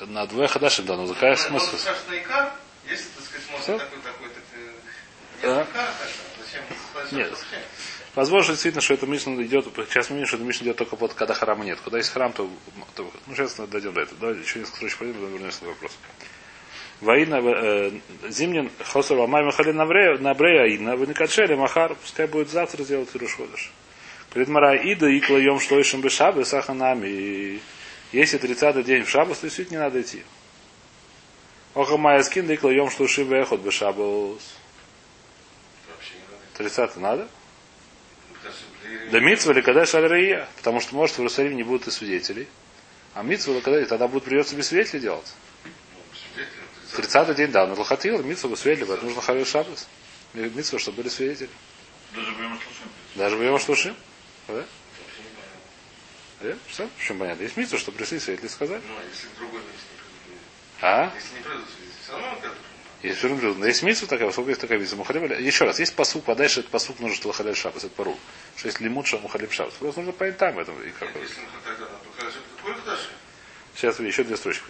за 0.00 0.26
двое 0.26 0.48
хадашим, 0.48 0.86
да, 0.86 0.96
ну 0.96 1.06
какая 1.12 1.32
Он 1.32 1.36
смысл? 1.36 1.76
спрашивает 1.76 2.08
на 2.08 2.18
икар, 2.18 2.52
если, 2.88 3.04
так 3.16 3.24
сказать, 3.24 3.46
Всё? 3.62 3.78
смотрит 3.78 4.02
такой, 4.02 4.02
такой, 4.02 4.28
так, 4.28 5.66
э, 7.10 7.16
нет? 7.16 7.32
Возможно, 8.14 8.52
действительно, 8.52 8.80
что 8.80 8.94
это 8.94 9.06
Мишна 9.06 9.42
идет, 9.42 9.66
сейчас 9.90 10.08
мы 10.10 10.16
видим, 10.16 10.28
что 10.28 10.36
это 10.36 10.44
Мишна 10.46 10.66
идет 10.66 10.76
только 10.76 10.96
под, 10.96 11.14
когда 11.14 11.34
храма 11.34 11.64
нет. 11.64 11.80
Когда 11.82 11.98
есть 11.98 12.10
храм, 12.10 12.32
то, 12.32 12.48
то- 12.94 13.12
ну, 13.26 13.34
сейчас 13.34 13.54
дойдем 13.56 13.92
до 13.92 14.02
этого. 14.02 14.18
Давайте 14.20 14.42
еще 14.42 14.60
несколько 14.60 14.76
строчек 14.76 14.98
пойдем, 14.98 15.14
потом 15.14 15.32
вернемся 15.32 15.64
на 15.64 15.70
вопрос. 15.70 15.92
Воина, 17.00 17.40
э, 17.44 17.90
зимнин, 18.28 18.70
хосор 18.84 19.18
вамай 19.18 19.42
махали 19.44 19.72
на 19.72 19.84
брея, 19.84 20.62
аина, 20.62 20.96
вы 20.96 21.06
не 21.08 21.14
качели, 21.14 21.54
махар, 21.54 21.94
пускай 21.96 22.26
будет 22.28 22.50
завтра 22.50 22.84
сделать 22.84 23.08
и 23.14 23.18
рушходыш. 23.18 23.72
Говорит 24.34 24.84
ида 24.84 25.06
и 25.06 25.20
клоем 25.20 25.60
шлоишем 25.60 26.00
бы 26.00 26.10
шабы 26.10 26.44
саханами. 26.44 27.06
И 27.06 27.62
Если 28.12 28.36
30 28.36 28.84
день 28.84 29.04
в 29.04 29.08
шабас, 29.08 29.38
то 29.38 29.46
действительно 29.46 29.78
не 29.78 29.84
надо 29.84 30.00
идти. 30.00 30.24
Оха 31.74 31.96
майя 31.96 32.22
скин, 32.22 32.46
да 32.46 32.54
и 32.54 32.56
клоем 32.56 32.90
шлоишем 32.90 33.28
бы 33.28 33.36
эхот 33.36 33.60
бы 33.60 33.70
шабас. 33.70 34.42
Вообще 35.88 36.14
не 36.14 36.24
надо. 36.30 36.58
30 36.58 36.96
надо? 36.96 37.28
Да 39.12 39.20
митсва 39.20 39.52
или 39.52 39.60
когда 39.60 39.86
шаль 39.86 40.46
Потому 40.56 40.80
что, 40.80 40.94
может, 40.96 41.16
в 41.16 41.18
Иерусалиме 41.20 41.54
не 41.54 41.62
будут 41.62 41.86
и 41.86 41.90
свидетелей. 41.90 42.48
А 43.14 43.22
митсва 43.22 43.54
или 43.54 43.60
когда 43.60 43.84
тогда 43.84 44.08
будет 44.08 44.24
придется 44.24 44.56
без 44.56 44.66
свидетелей 44.66 45.00
делать. 45.00 45.32
ну, 45.64 45.70
свидетелем, 46.12 46.64
В 46.88 46.96
30 46.96 47.36
день, 47.36 47.52
да, 47.52 47.66
на 47.66 47.74
Лохатил, 47.74 48.22
митсва 48.24 48.48
бы 48.48 48.56
свидетели, 48.56 48.86
поэтому 48.86 49.10
нужно 49.10 49.22
халил 49.22 49.46
шабас. 49.46 49.88
Митсва, 50.34 50.80
чтобы 50.80 50.98
были 50.98 51.08
свидетели. 51.08 51.50
Даже 52.16 52.32
в 52.32 52.40
Йом 52.40 52.58
Шлушим. 52.60 52.88
Даже 53.14 53.36
в 53.36 53.42
Йом 53.42 53.58
Шлушим. 53.60 53.96
Да? 54.48 54.54
понятно. 54.54 54.66
Да? 56.40 56.56
Что? 56.68 56.88
В 56.96 57.02
чем 57.02 57.18
понятно? 57.18 57.42
Есть 57.42 57.56
митсва, 57.56 57.78
что 57.78 57.92
пришли 57.92 58.18
свидетели 58.18 58.46
и 58.46 58.50
сказали. 58.50 58.82
Ну, 58.86 58.94
а 58.98 59.02
если 59.08 59.26
в 59.28 59.38
другой? 59.38 59.60
А? 60.80 61.10
Если 61.14 61.36
не 61.36 61.42
придут 61.42 61.66
свидетели, 61.68 62.00
Все 62.02 62.12
равно 62.12 62.38
Есть 63.02 63.18
все 63.18 63.28
равно, 63.28 63.54
но 63.54 63.66
есть 63.66 64.08
такая, 64.08 64.30
сколько 64.30 64.50
есть 64.50 64.60
такая 64.60 64.78
митсва. 64.78 64.98
Мухалим, 64.98 65.24
еще 65.24 65.64
раз, 65.64 65.78
есть 65.78 65.94
посук, 65.94 66.28
а 66.28 66.34
дальше 66.34 66.60
этот 66.60 66.70
посук 66.70 67.00
нужно, 67.00 67.16
что 67.16 67.32
халяль 67.32 67.56
шабас, 67.56 67.84
это 67.84 67.94
пару. 67.94 68.16
Что 68.56 68.68
есть 68.68 68.80
лимут, 68.80 69.06
что 69.06 69.18
мухалим 69.18 69.50
шабас. 69.50 69.74
Просто 69.74 70.00
нужно 70.00 70.12
понять 70.12 70.38
там 70.38 70.58
это. 70.58 70.72
И 70.72 70.90
как, 70.90 71.12
дальше? 72.84 73.08
Сейчас 73.74 73.98
еще 73.98 74.24
две 74.24 74.36
строчки. 74.36 74.62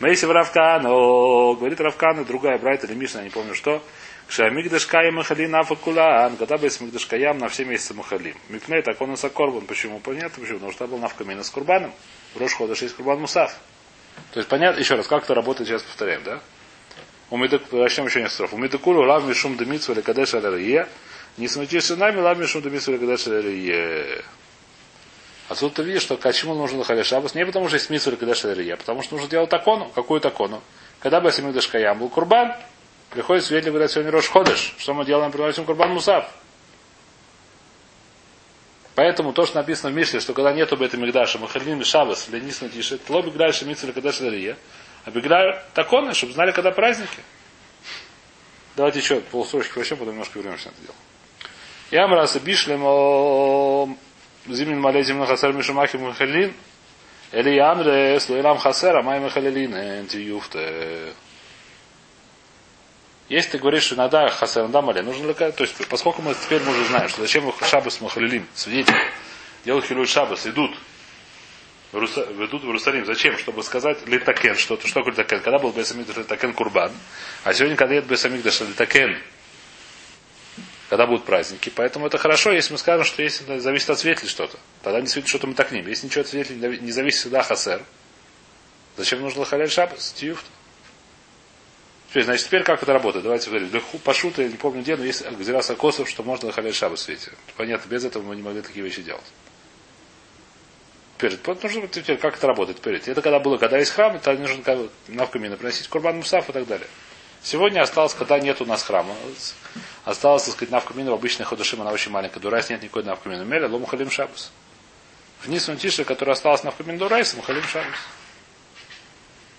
Мейси 0.00 0.26
в 0.26 0.30
Равкану, 0.30 1.54
говорит 1.56 1.80
Равкану, 1.80 2.24
другая 2.24 2.56
Брайта 2.58 2.86
или 2.86 2.94
Мишна, 2.94 3.20
я 3.20 3.24
не 3.24 3.30
помню 3.30 3.54
что. 3.54 3.82
Шамигдаш 4.28 4.86
каям 4.86 5.14
махалин 5.14 5.54
афакулан, 5.54 6.36
когда 6.36 6.58
бы 6.58 6.68
мигдаш 6.80 7.06
каям 7.06 7.38
на 7.38 7.48
все 7.48 7.64
месяцы 7.64 7.94
махалим. 7.94 8.36
Мипней 8.50 8.82
так 8.82 9.00
он 9.00 9.16
корбан. 9.16 9.66
Почему? 9.66 10.00
Понятно 10.00 10.42
почему. 10.42 10.58
Потому 10.58 10.72
что 10.72 10.86
был 10.86 10.98
навкамина 10.98 11.42
с 11.42 11.50
курбаном. 11.50 11.92
В 12.34 12.38
Рош 12.38 12.54
есть 12.82 12.94
курбан 12.94 13.20
мусав. 13.20 13.56
То 14.32 14.40
есть 14.40 14.48
понятно, 14.48 14.80
еще 14.80 14.96
раз, 14.96 15.06
как 15.06 15.24
это 15.24 15.34
работает, 15.34 15.68
сейчас 15.68 15.82
повторяем, 15.82 16.22
да? 16.24 16.40
Начнем 17.30 18.06
еще 18.06 18.20
несколько 18.20 18.30
слов. 18.30 18.54
Умидакулу 18.54 19.02
лав 19.02 19.24
мишум 19.24 19.56
демитсу 19.56 19.92
или 19.92 20.02
кадеш 20.02 20.34
алярия. 20.34 20.88
Не 21.38 21.48
смутишься 21.48 21.96
нами, 21.96 22.20
лав 22.20 22.38
мишум 22.38 22.60
демитсу 22.60 22.92
или 22.92 22.98
кадеш 22.98 23.26
алярия. 23.28 24.22
Отсюда 25.48 25.76
ты 25.76 25.82
видишь, 25.84 26.02
что 26.02 26.18
почему 26.18 26.54
нужно 26.54 26.84
халяль 26.84 27.04
шабас? 27.04 27.34
Не 27.34 27.46
потому 27.46 27.68
что 27.68 27.76
есть 27.76 27.88
митсу 27.88 28.10
или 28.10 28.16
кадеш 28.16 28.44
алярия, 28.44 28.74
а 28.74 28.76
потому 28.76 29.02
что 29.02 29.14
нужно 29.14 29.30
делать 29.30 29.48
такону. 29.48 29.90
Какую 29.94 30.20
такону? 30.20 30.62
Когда 31.00 31.20
бы 31.20 31.28
Асимигдаш 31.28 31.68
Каям 31.68 31.98
был 32.00 32.08
курбан, 32.08 32.54
приходит 33.10 33.44
свидетель, 33.44 33.70
говорят, 33.70 33.90
сегодня 33.90 34.10
Рош 34.10 34.28
Ходыш. 34.28 34.74
Что 34.78 34.94
мы 34.94 35.04
делаем? 35.04 35.30
Приносим 35.32 35.64
курбан 35.64 35.90
Мусав. 35.90 36.28
Поэтому 38.94 39.32
то, 39.32 39.46
что 39.46 39.56
написано 39.58 39.92
в 39.92 39.94
Мишле, 39.94 40.18
что 40.18 40.34
когда 40.34 40.52
нету 40.52 40.76
Бета 40.76 40.96
Мигдаша, 40.96 41.38
Махалин 41.38 41.80
и 41.80 41.84
Шабас, 41.84 42.28
Ленис 42.28 42.60
Натиши, 42.60 42.96
это 42.96 43.12
ло 43.12 43.22
Бигдаль 43.22 43.54
Шемиц 43.54 43.84
или 43.84 43.92
Кадаш 43.92 44.18
Дария, 44.18 44.56
а 45.04 45.10
Бигдаль 45.12 45.62
Таконы, 45.72 46.14
чтобы 46.14 46.32
знали, 46.32 46.50
когда 46.50 46.72
праздники. 46.72 47.22
Давайте 48.74 48.98
еще 48.98 49.20
полстрочки 49.20 49.78
вообще, 49.78 49.94
потом 49.94 50.14
немножко 50.14 50.40
вернемся 50.40 50.66
на 50.66 50.72
это 50.72 50.80
дело. 50.82 50.94
Я 51.90 52.08
мраса 52.08 52.40
бишлем 52.40 53.96
зимин 54.48 54.80
мале 54.80 55.02
зимна 55.04 55.26
хасер 55.26 55.52
мишумахи 55.52 55.96
махалин, 55.96 56.52
или 57.30 57.50
ямре 57.50 58.18
слоилам 58.18 58.58
хасера 58.58 59.02
май 59.02 59.20
махалилин, 59.20 59.74
энти 59.74 60.16
юфте. 60.16 61.12
Если 63.28 63.50
ты 63.50 63.58
говоришь, 63.58 63.84
что 63.84 63.94
иногда 63.94 64.28
хасер 64.28 64.68
да 64.68 64.80
мале, 64.80 65.02
нужно 65.02 65.26
ли, 65.26 65.34
то 65.34 65.52
есть, 65.58 65.86
поскольку 65.88 66.22
мы 66.22 66.34
теперь 66.34 66.62
мы 66.62 66.72
уже 66.72 66.84
знаем, 66.86 67.08
что 67.08 67.20
зачем 67.20 67.52
шабас 67.62 68.00
махалилим, 68.00 68.46
свидетели, 68.54 68.96
делают 69.64 69.84
хилюй 69.86 70.06
шабас, 70.06 70.46
идут 70.46 70.74
ведут 71.92 72.62
в 72.62 72.66
Иерусалим. 72.66 73.06
Зачем? 73.06 73.38
Чтобы 73.38 73.62
сказать 73.62 74.06
литакен, 74.06 74.56
что, 74.56 74.78
что 74.78 75.00
такое 75.00 75.12
литакен. 75.12 75.40
Когда 75.40 75.58
был 75.58 75.72
Бесамикдаш 75.72 76.16
литакен 76.16 76.52
курбан, 76.52 76.92
а 77.44 77.54
сегодня, 77.54 77.76
когда 77.76 77.94
нет 77.94 78.04
Бесамикдаш 78.06 78.60
литакен, 78.60 79.18
когда 80.88 81.06
будут 81.06 81.24
праздники. 81.24 81.70
Поэтому 81.74 82.06
это 82.06 82.18
хорошо, 82.18 82.52
если 82.52 82.72
мы 82.72 82.78
скажем, 82.78 83.04
что 83.04 83.22
если 83.22 83.58
зависит 83.58 83.90
от 83.90 83.98
свидетелей 83.98 84.28
что-то. 84.28 84.58
Тогда 84.82 85.00
не 85.00 85.06
свидетель 85.06 85.30
что-то 85.30 85.46
мы 85.46 85.54
так 85.54 85.72
ним. 85.72 85.86
Если 85.86 86.06
ничего 86.06 86.22
от 86.22 86.28
свидетелей 86.28 86.56
не 86.56 86.66
зави- 86.66 86.80
не 86.80 86.92
зависит 86.92 87.20
всегда 87.20 87.42
хасер, 87.42 87.82
зачем 88.96 89.20
нужно 89.20 89.44
халяль 89.44 89.70
шабас? 89.70 90.12
Тиюфт. 90.12 90.44
Теперь, 92.18 92.26
значит, 92.26 92.46
теперь 92.46 92.62
как 92.64 92.82
это 92.82 92.92
работает? 92.92 93.22
Давайте 93.22 93.48
говорим. 93.48 93.70
Пашута, 94.02 94.42
я 94.42 94.48
не 94.48 94.56
помню 94.56 94.82
где, 94.82 94.96
но 94.96 95.04
есть 95.04 95.24
Гзираса 95.24 95.76
Косов, 95.76 96.08
что 96.08 96.24
можно 96.24 96.50
халяль 96.50 96.74
шабас 96.74 97.02
светить. 97.02 97.30
Понятно, 97.56 97.88
без 97.88 98.04
этого 98.04 98.24
мы 98.24 98.34
не 98.34 98.42
могли 98.42 98.60
такие 98.60 98.84
вещи 98.84 99.02
делать. 99.02 99.22
Перед. 101.16 101.46
Вот 101.46 101.62
нужно 101.62 101.86
теперь, 101.86 102.16
как 102.16 102.36
это 102.36 102.48
работает 102.48 102.80
перед. 102.80 103.06
Это 103.06 103.22
когда 103.22 103.38
было, 103.38 103.56
когда 103.56 103.78
есть 103.78 103.92
храм, 103.92 104.18
тогда 104.18 104.48
нужно 104.48 104.88
навкамина 105.06 105.56
приносить 105.56 105.86
курбан 105.86 106.16
мусав 106.16 106.48
и 106.48 106.52
так 106.52 106.66
далее. 106.66 106.88
Сегодня 107.40 107.82
осталось, 107.82 108.14
когда 108.14 108.40
нет 108.40 108.60
у 108.60 108.64
нас 108.64 108.82
храма. 108.82 109.14
Осталось, 110.04 110.42
так 110.42 110.54
сказать, 110.54 110.72
навкамина 110.72 111.12
в 111.12 111.14
обычной 111.14 111.44
ходушим, 111.44 111.82
она 111.82 111.92
очень 111.92 112.10
маленькая. 112.10 112.40
Дурайс 112.40 112.68
нет 112.68 112.82
никакой 112.82 113.04
навкамина. 113.04 113.42
Меля, 113.42 113.68
лому 113.68 113.86
халим 113.86 114.10
шабус. 114.10 114.50
Вниз 115.44 115.70
тише, 115.80 116.02
которая 116.02 116.34
осталась 116.34 116.64
навкамин 116.64 116.98
дурайс, 116.98 117.34
мухалим 117.34 117.62
шабус. 117.62 117.94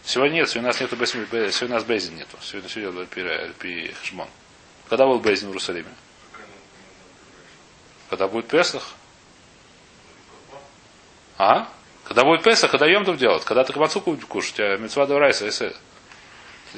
Сегодня 0.10 0.38
нет, 0.38 0.50
сегодня 0.50 0.70
у 0.70 0.74
нас 0.74 0.82
нету 0.82 0.96
бейзин, 0.96 1.28
сегодня 1.30 1.76
у 1.76 1.80
нас 1.80 1.84
бейзин 1.84 2.16
нету. 2.16 2.36
Сегодня 2.42 2.68
сегодня 2.68 2.92
был 2.92 3.06
пи- 3.06 3.94
хешмон. 4.02 4.28
Когда 4.90 5.06
был 5.06 5.20
бейзин 5.20 5.50
в 5.50 5.52
Иерусалиме? 5.52 5.94
Когда 8.10 8.28
будет 8.28 8.48
Песах? 8.48 8.96
А? 11.38 11.72
Когда 12.06 12.24
будет 12.24 12.42
Песах, 12.42 12.72
когда 12.72 12.88
Йомтов 12.88 13.20
делать? 13.20 13.46
Когда 13.46 13.64
ты 13.64 13.78
мацу 13.78 14.02
кушать, 14.02 14.60
а 14.60 14.78
мецва 14.78 15.06
дурайса, 15.06 15.46
если 15.46 15.76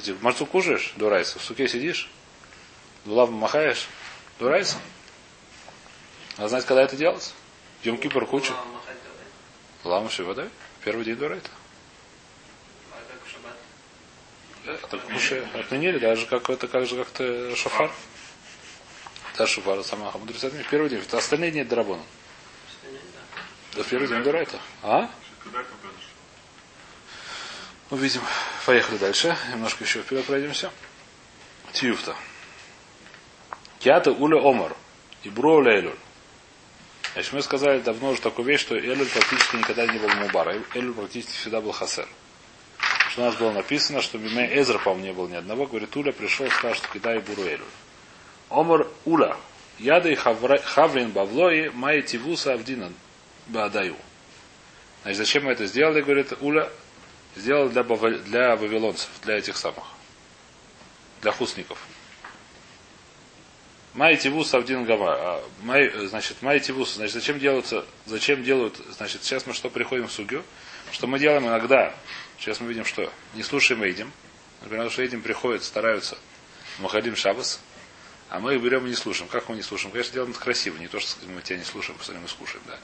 ты 0.04 0.13
мацу 0.15 0.46
кушаешь, 0.46 0.91
дурайса, 0.98 1.39
в 1.39 1.41
суке 1.41 1.70
сидишь, 1.70 2.10
дулав 3.06 3.30
махаешь, 3.30 3.88
дурайса. 4.39 4.76
А 6.36 6.50
знаете, 6.50 6.67
когда 6.67 6.84
это 6.84 6.98
делать? 6.98 7.34
Йом 7.84 7.98
Кипр 7.98 8.26
куча. 8.26 8.52
Лама 9.86 10.10
вода. 10.20 10.50
Первый 10.84 11.06
день 11.06 11.15
дурайта. 11.15 11.50
А 12.91 12.96
как 13.12 13.26
в 13.26 13.32
шаббат? 13.32 13.56
Это 14.65 14.97
кушай, 14.97 15.43
отменили, 15.54 15.97
даже 15.97 16.28
как 16.28 16.50
это, 16.50 16.67
как 16.67 16.86
же 16.86 16.95
как-то 16.95 17.56
шофар. 17.56 17.91
Да, 19.38 19.47
шофар, 19.47 19.84
сама 19.84 20.12
мудрецы 20.12 20.45
отменили. 20.45 20.67
Первый 20.69 20.89
день, 20.89 21.04
остальные 21.12 21.52
дни. 21.52 21.62
Остальные, 21.62 22.00
да. 23.76 23.84
Первый 23.84 24.08
день 24.08 24.24
дурайта. 24.24 24.60
А? 24.84 25.10
Это? 25.45 25.65
Увидим. 27.89 28.21
Поехали 28.65 28.97
дальше. 28.97 29.36
Немножко 29.52 29.84
еще 29.84 30.02
вперед 30.02 30.26
пройдемся. 30.26 30.71
Тиюфта. 31.74 32.15
Киата 33.80 34.12
уля 34.12 34.39
омар. 34.41 34.76
И 35.24 35.30
броуля 35.30 35.80
элюль. 35.80 35.97
Значит, 37.13 37.34
мы 37.34 37.41
сказали 37.41 37.80
давно 37.82 38.12
уже 38.12 38.21
такую 38.21 38.45
вещь, 38.47 38.62
что 38.62 38.80
элюль 38.80 39.10
практически 39.10 39.58
никогда 39.58 39.86
не 39.88 40.00
был 40.00 40.10
мубар. 40.10 40.56
Элюль 40.74 40.93
практически 40.93 41.34
всегда 41.34 41.60
был 41.60 41.71
хасер. 41.71 42.08
Что 43.12 43.24
у 43.24 43.26
нас 43.26 43.36
было 43.36 43.52
написано, 43.52 44.02
что 44.02 44.17
Биме 44.17 44.58
Эзра, 44.58 44.78
по-моему, 44.78 45.06
не 45.06 45.12
было 45.12 45.28
ни 45.28 45.36
одного. 45.36 45.65
Говорит, 45.65 45.93
Уля 45.97 46.13
пришел, 46.13 46.50
сказал, 46.50 46.76
что 46.76 46.88
кидай 46.88 47.19
буру 47.19 47.41
элюль. 47.43 47.60
Омар 48.50 48.88
Уля. 49.04 49.36
Яда 49.80 50.08
и 50.08 50.15
хаврин 50.15 51.12
бавлои 51.12 51.71
май 51.74 52.04
тивуса 52.04 52.54
авдинан 52.54 52.93
баадаю. 53.47 53.97
Значит, 55.02 55.17
зачем 55.17 55.43
мы 55.43 55.52
это 55.52 55.65
сделали, 55.65 56.02
говорит 56.02 56.32
Уля? 56.39 56.69
Сделал 57.36 57.67
для, 57.67 57.84
бава- 57.84 58.17
для 58.19 58.56
вавилонцев, 58.56 59.10
для 59.24 59.38
этих 59.38 59.58
самых, 59.58 59.84
для 61.21 61.32
хусников. 61.34 61.80
Майтивус 63.93 64.54
Авдин 64.54 64.86
Гама. 64.86 65.13
а, 65.17 65.43
Май, 65.63 65.91
значит, 66.08 66.41
Майтивус, 66.41 66.95
значит, 66.95 67.13
зачем 67.13 67.39
делаются, 67.39 67.86
зачем 68.06 68.41
делают, 68.41 68.78
значит, 68.91 69.24
сейчас 69.24 69.45
мы 69.45 69.54
что 69.54 69.69
приходим 69.69 70.08
в 70.08 70.12
сугю, 70.13 70.43
что 70.93 71.08
мы 71.08 71.19
делаем 71.19 71.45
иногда, 71.47 71.93
сейчас 72.41 72.60
мы 72.60 72.67
видим, 72.67 72.86
что 72.86 73.12
не 73.36 73.43
слушаем 73.43 73.84
Эйдим, 73.84 74.12
например, 74.62 74.89
что 74.89 75.04
Эйдим 75.04 75.21
приходит, 75.21 75.63
стараются, 75.63 76.17
Мухадим 76.80 77.15
Шабас, 77.15 77.60
а 78.30 78.39
мы 78.39 78.56
их 78.56 78.62
берем 78.62 78.86
и 78.88 78.89
не 78.89 78.95
слушаем. 78.95 79.30
Как 79.30 79.47
мы 79.47 79.56
не 79.56 79.62
слушаем? 79.62 79.91
Конечно, 79.91 80.13
делаем 80.13 80.32
это 80.32 80.39
красиво, 80.39 80.77
не 80.77 80.88
то, 80.88 80.99
что 80.99 81.23
мы 81.27 81.41
тебя 81.41 81.58
не 81.58 81.63
слушаем, 81.63 81.97
постоянно 81.97 82.23
мы 82.23 82.30
слушаем, 82.30 82.63
да. 82.67 82.77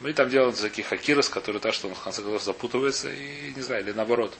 Мы 0.00 0.14
там 0.14 0.30
делаем 0.30 0.54
таких 0.54 0.86
хакирос, 0.86 1.28
которые 1.28 1.60
так, 1.60 1.74
что 1.74 1.88
он 1.88 1.94
в 1.94 2.00
конце 2.00 2.22
концов 2.22 2.42
запутывается 2.42 3.12
и 3.12 3.52
не 3.54 3.60
знаю, 3.60 3.82
или 3.82 3.92
наоборот. 3.92 4.36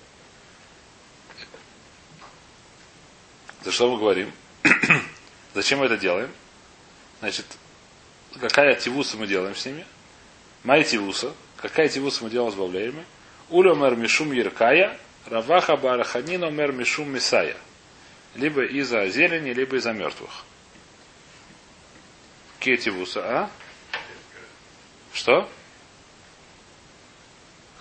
За 3.63 3.71
что 3.71 3.91
мы 3.91 3.99
говорим? 3.99 4.33
Зачем 5.55 5.81
мы 5.81 5.87
это 5.87 5.99
делаем? 5.99 6.31
Значит, 7.19 7.45
какая 8.41 8.75
тивуса 8.75 9.19
мы 9.19 9.27
делаем 9.27 9.55
с 9.55 9.67
ними? 9.67 9.85
Май 10.65 10.83
тивуса. 10.83 11.35
Какая 11.59 11.91
тивуса 11.91 12.25
мы 12.25 12.31
делаем 12.31 12.53
с 12.53 12.55
бавлеями? 12.55 13.05
Уля 13.51 13.75
мер 13.75 13.97
мишум 13.97 14.33
еркая, 14.33 14.99
раваха 15.27 15.77
бараханина 15.77 16.51
мер 16.51 16.73
мишум 16.73 17.11
мисая. 17.11 17.57
Либо 18.37 18.65
из-за 18.65 19.09
зелени, 19.09 19.51
либо 19.51 19.77
из-за 19.77 19.93
мертвых. 19.93 20.45
Какие 22.59 22.77
тивуса, 22.77 23.23
а? 23.25 23.51
Что? 25.13 25.51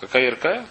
Какая 0.00 0.24
яркая? 0.24 0.66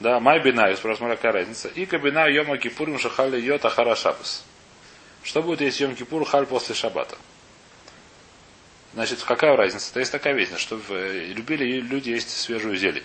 Да, 0.00 0.18
май 0.18 0.42
бинаю, 0.42 0.76
спрашиваю, 0.76 1.16
какая 1.16 1.32
разница. 1.32 1.68
И 1.68 1.86
кабина 1.86 2.26
йома 2.28 2.58
кипурим 2.58 2.98
шахали 2.98 3.40
йота 3.40 3.70
хара 3.70 3.94
шабас. 3.94 4.44
Что 5.22 5.42
будет, 5.42 5.60
если 5.60 5.84
йом 5.84 5.94
кипур 5.94 6.24
халь 6.24 6.46
после 6.46 6.74
шабата? 6.74 7.16
Значит, 8.94 9.22
какая 9.22 9.56
разница? 9.56 9.92
То 9.92 10.00
есть 10.00 10.12
такая 10.12 10.34
вещь, 10.34 10.50
что 10.56 10.80
э, 10.88 11.32
любили 11.34 11.64
люди 11.80 12.10
есть 12.10 12.30
свежую 12.30 12.76
зелень. 12.76 13.04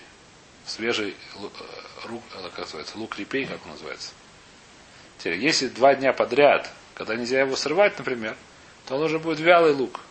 Свежий 0.65 1.15
э, 1.35 2.07
рук, 2.07 2.23
э, 2.35 2.49
как 2.49 2.59
называется, 2.59 2.97
лук 2.97 3.17
репей, 3.17 3.45
как 3.45 3.65
он 3.65 3.71
называется. 3.71 4.11
Теперь, 5.17 5.39
если 5.39 5.67
два 5.67 5.95
дня 5.95 6.13
подряд, 6.13 6.69
когда 6.93 7.15
нельзя 7.15 7.39
его 7.39 7.55
срывать, 7.55 7.97
например, 7.97 8.37
то 8.85 8.95
он 8.95 9.03
уже 9.03 9.17
будет 9.17 9.39
вялый 9.39 9.73
лук. 9.73 10.01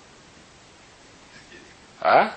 А? 2.01 2.35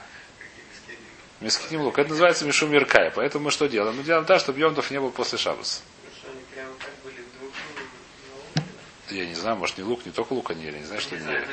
Мискиним 1.39 1.81
лук. 1.81 1.97
Это 1.97 2.11
называется 2.11 2.45
мишум. 2.45 2.71
Поэтому 3.15 3.45
мы 3.45 3.51
что 3.51 3.67
делаем? 3.67 3.97
Мы 3.97 4.03
делаем 4.03 4.25
так, 4.25 4.39
чтобы 4.39 4.59
Йомтов 4.59 4.91
не 4.91 4.99
был 4.99 5.09
после 5.09 5.39
шабаса. 5.39 5.81
были 7.03 7.15
вдруг 7.15 7.51
ну, 8.29 8.35
ну, 8.55 8.63
Я 9.11 9.25
не 9.25 9.35
знаю, 9.35 9.57
может 9.57 9.77
не 9.77 9.83
лук, 9.83 10.05
не 10.05 10.11
только 10.11 10.33
лук 10.33 10.51
они 10.51 10.63
ели, 10.63 10.79
не 10.79 10.85
знаю, 10.85 11.01
что 11.01 11.17
не 11.17 11.25
ели. 11.25 11.47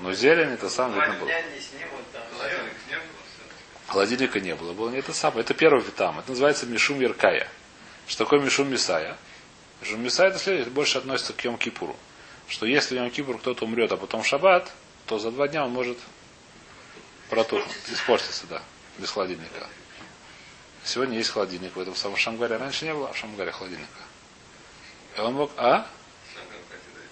Но 0.00 0.12
зелень 0.12 0.50
это 0.50 0.68
сам 0.70 0.92
видно 0.94 1.14
было. 1.14 1.30
Холодильника 3.88 4.40
не 4.40 4.54
было. 4.54 4.72
Было 4.72 4.90
не 4.90 4.98
это 4.98 5.12
самое. 5.12 5.40
Это 5.40 5.54
первый 5.54 5.82
витам. 5.82 6.18
Это 6.18 6.30
называется 6.30 6.66
Мишум 6.66 7.00
Яркая. 7.00 7.48
Что 8.06 8.24
такое 8.24 8.40
Мишум 8.40 8.70
Мисая? 8.70 9.16
Мишум 9.80 10.02
Мисая 10.02 10.28
это 10.28 10.38
следует, 10.38 10.70
больше 10.70 10.98
относится 10.98 11.32
к 11.32 11.44
Йом 11.44 11.58
Кипуру. 11.58 11.96
Что 12.48 12.66
если 12.66 12.96
в 12.96 12.98
Йом 12.98 13.10
Кипур 13.10 13.38
кто-то 13.38 13.64
умрет, 13.64 13.92
а 13.92 13.96
потом 13.96 14.24
шаббат, 14.24 14.72
то 15.06 15.18
за 15.18 15.30
два 15.30 15.48
дня 15.48 15.64
он 15.64 15.72
может 15.72 15.98
протухнуть, 17.28 17.76
испортиться, 17.88 18.46
да, 18.48 18.62
без 18.98 19.10
холодильника. 19.10 19.66
Сегодня 20.84 21.18
есть 21.18 21.30
холодильник 21.30 21.76
в 21.76 21.80
этом 21.80 21.94
самом 21.94 22.16
Шамгаре. 22.16 22.56
Раньше 22.56 22.86
не 22.86 22.94
было 22.94 23.12
в 23.12 23.16
Шамгаре 23.16 23.52
холодильника. 23.52 23.90
И 25.16 25.20
он 25.20 25.34
мог... 25.34 25.50
А? 25.56 25.86
Сам 26.34 26.44
как 26.46 26.60
хотите 26.70 26.94
дойти. 26.94 27.10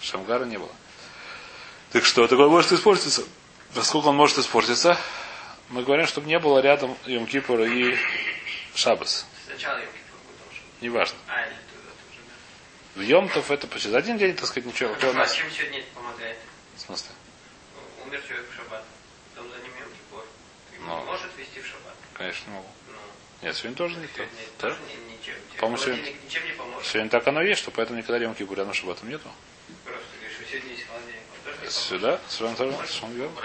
Шамгара 0.00 0.44
не 0.44 0.58
было. 0.58 0.72
Так 1.92 2.04
что, 2.04 2.26
такой 2.26 2.48
может 2.48 2.72
испортиться. 2.72 3.24
Насколько 3.74 4.06
он 4.08 4.16
может 4.16 4.38
испортиться? 4.38 4.98
Мы 5.68 5.82
говорим, 5.84 6.06
чтобы 6.06 6.26
не 6.26 6.38
было 6.38 6.58
рядом 6.60 6.96
Йом 7.06 7.26
и 7.26 7.96
Шабас. 8.74 9.26
Сначала 9.46 9.78
что. 9.78 9.90
Неважно. 10.80 11.18
А, 11.28 11.46
или. 11.46 11.56
В 12.96 13.00
Йомтов 13.02 13.50
это 13.50 13.66
почти 13.66 13.88
за 13.88 13.98
один 13.98 14.18
день, 14.18 14.34
так 14.34 14.46
сказать, 14.46 14.66
ничего. 14.66 14.94
А 15.00 15.12
нас? 15.12 15.32
чем 15.34 15.50
сегодня 15.50 15.78
это 15.78 15.88
помогает? 15.94 16.38
В 16.76 16.80
смысле? 16.80 17.10
Ну, 17.74 18.04
Умер 18.06 18.20
человек 18.26 18.46
в 18.50 18.56
шаббат. 18.56 18.84
Потом 19.34 19.50
за 19.50 19.56
ним 19.58 19.72
Йом 19.78 19.88
Кипур. 19.92 20.24
Ну. 20.80 20.98
Не 20.98 21.04
может 21.04 21.30
вести 21.36 21.60
в 21.60 21.66
шаббат. 21.66 21.94
Конечно, 22.14 22.50
не 22.50 22.56
могу. 22.56 22.68
Ну, 22.88 22.96
Нет, 23.42 23.56
сегодня 23.56 23.76
тоже 23.76 23.96
никто. 23.96 24.16
сегодня 24.16 24.36
Да? 24.58 24.68
тоже 24.68 24.80
ни- 24.88 25.12
ничем. 25.12 25.34
По-моему, 25.58 25.82
холодильник 25.82 26.24
ничем 26.24 26.44
не 26.46 26.52
поможет. 26.52 26.86
Сегодня 26.90 27.10
так 27.10 27.26
оно 27.28 27.42
и 27.42 27.48
есть, 27.48 27.60
что 27.62 27.70
поэтому 27.70 27.98
никогда 27.98 28.22
Йом 28.24 28.34
Кипур 28.34 28.58
рядом 28.58 28.74
с 28.74 28.76
Шабатом 28.78 29.08
нету. 29.08 29.30
Просто 29.84 30.02
говоришь, 30.18 30.36
что 30.36 30.44
сегодня 30.50 30.70
есть 30.72 30.86
холодильник. 30.88 31.22
Он 31.30 31.44
тоже 31.44 31.56
не 31.56 31.59
поможет. 31.59 31.59
Сюда, 31.70 32.20
совершенно 32.28 32.68
верно. 32.68 32.76
Совершенно 32.86 33.12
верно. 33.12 33.36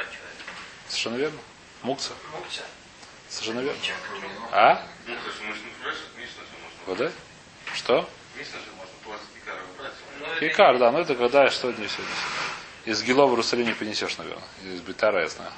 Совершенно 0.87 1.15
верно. 1.15 1.39
Мукца. 1.83 2.13
Мукца. 2.33 2.61
Совершенно 3.29 3.59
верно. 3.59 3.79
А? 4.51 4.87
Ну, 5.05 5.13
есть. 5.13 5.21
Вода? 6.87 7.11
Что? 7.75 8.09
Ну, 10.19 10.25
это 10.25 10.47
Икар, 10.47 10.79
да, 10.79 10.91
но 10.91 11.01
это 11.01 11.15
когда 11.15 11.49
что 11.51 11.71
не 11.71 11.87
все. 11.87 12.01
Из 12.85 13.03
Гилова 13.03 13.27
в 13.27 13.31
Иерусалим 13.33 13.67
не 13.67 13.73
принесешь, 13.73 14.17
наверное. 14.17 14.43
Из 14.63 14.81
Битара, 14.81 15.21
я 15.21 15.27
знаю. 15.27 15.51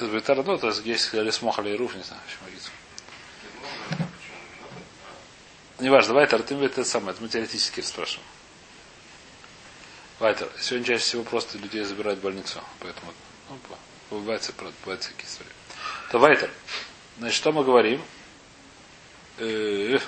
Из 0.00 0.08
Битара, 0.08 0.42
ну, 0.42 0.58
то 0.58 0.68
есть 0.68 0.84
есть 0.84 1.14
или 1.14 1.30
смоха, 1.30 1.62
или 1.62 1.76
руф, 1.76 1.94
не 1.94 2.02
знаю, 2.02 2.20
почему. 2.26 2.58
Почему? 3.90 4.08
Неважно, 5.78 6.14
давай, 6.14 6.26
ты 6.26 6.54
это 6.54 6.84
самое, 6.84 7.12
это 7.12 7.22
мы 7.22 7.28
теоретически 7.28 7.80
спрашиваем. 7.80 8.26
Вайтер. 10.22 10.48
Сегодня 10.56 10.86
чаще 10.86 11.02
всего 11.02 11.24
просто 11.24 11.58
людей 11.58 11.82
забирают 11.82 12.20
в 12.20 12.22
больницу. 12.22 12.60
Поэтому 12.78 13.12
ну, 13.50 13.56
по- 13.68 14.14
бывает, 14.14 14.40
всякие 14.40 15.26
истории. 15.26 15.50
То 16.12 16.20
Вайтер. 16.20 16.48
Значит, 17.18 17.36
что 17.36 17.50
мы 17.50 17.64
говорим? 17.64 18.00
Э, 19.38 19.98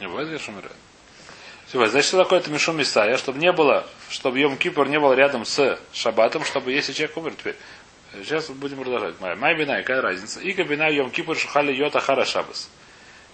Не 0.00 0.06
бывает, 0.06 0.28
конечно, 0.28 0.54
умирает. 0.54 1.90
Значит, 1.90 2.08
что 2.08 2.16
такое 2.16 2.38
это 2.38 2.50
Мишум 2.50 2.80
Исая? 2.80 3.18
Чтобы 3.18 3.38
не 3.38 3.52
было, 3.52 3.86
чтобы 4.08 4.38
Йом 4.38 4.56
Кипр 4.56 4.86
не 4.88 4.98
был 4.98 5.12
рядом 5.12 5.44
с 5.44 5.78
Шаббатом, 5.92 6.46
чтобы 6.46 6.72
если 6.72 6.94
человек 6.94 7.18
умер, 7.18 7.34
теперь. 7.38 7.56
Сейчас 8.14 8.48
будем 8.48 8.78
продолжать. 8.82 9.20
Май, 9.20 9.36
Май 9.36 9.54
бина, 9.54 9.76
какая 9.82 10.00
разница? 10.00 10.40
И 10.40 10.54
бина 10.54 10.88
Йом 10.88 11.10
Кипр 11.10 11.36
шухали 11.36 11.74
йота 11.74 12.00
хара 12.00 12.24
шабас. 12.24 12.70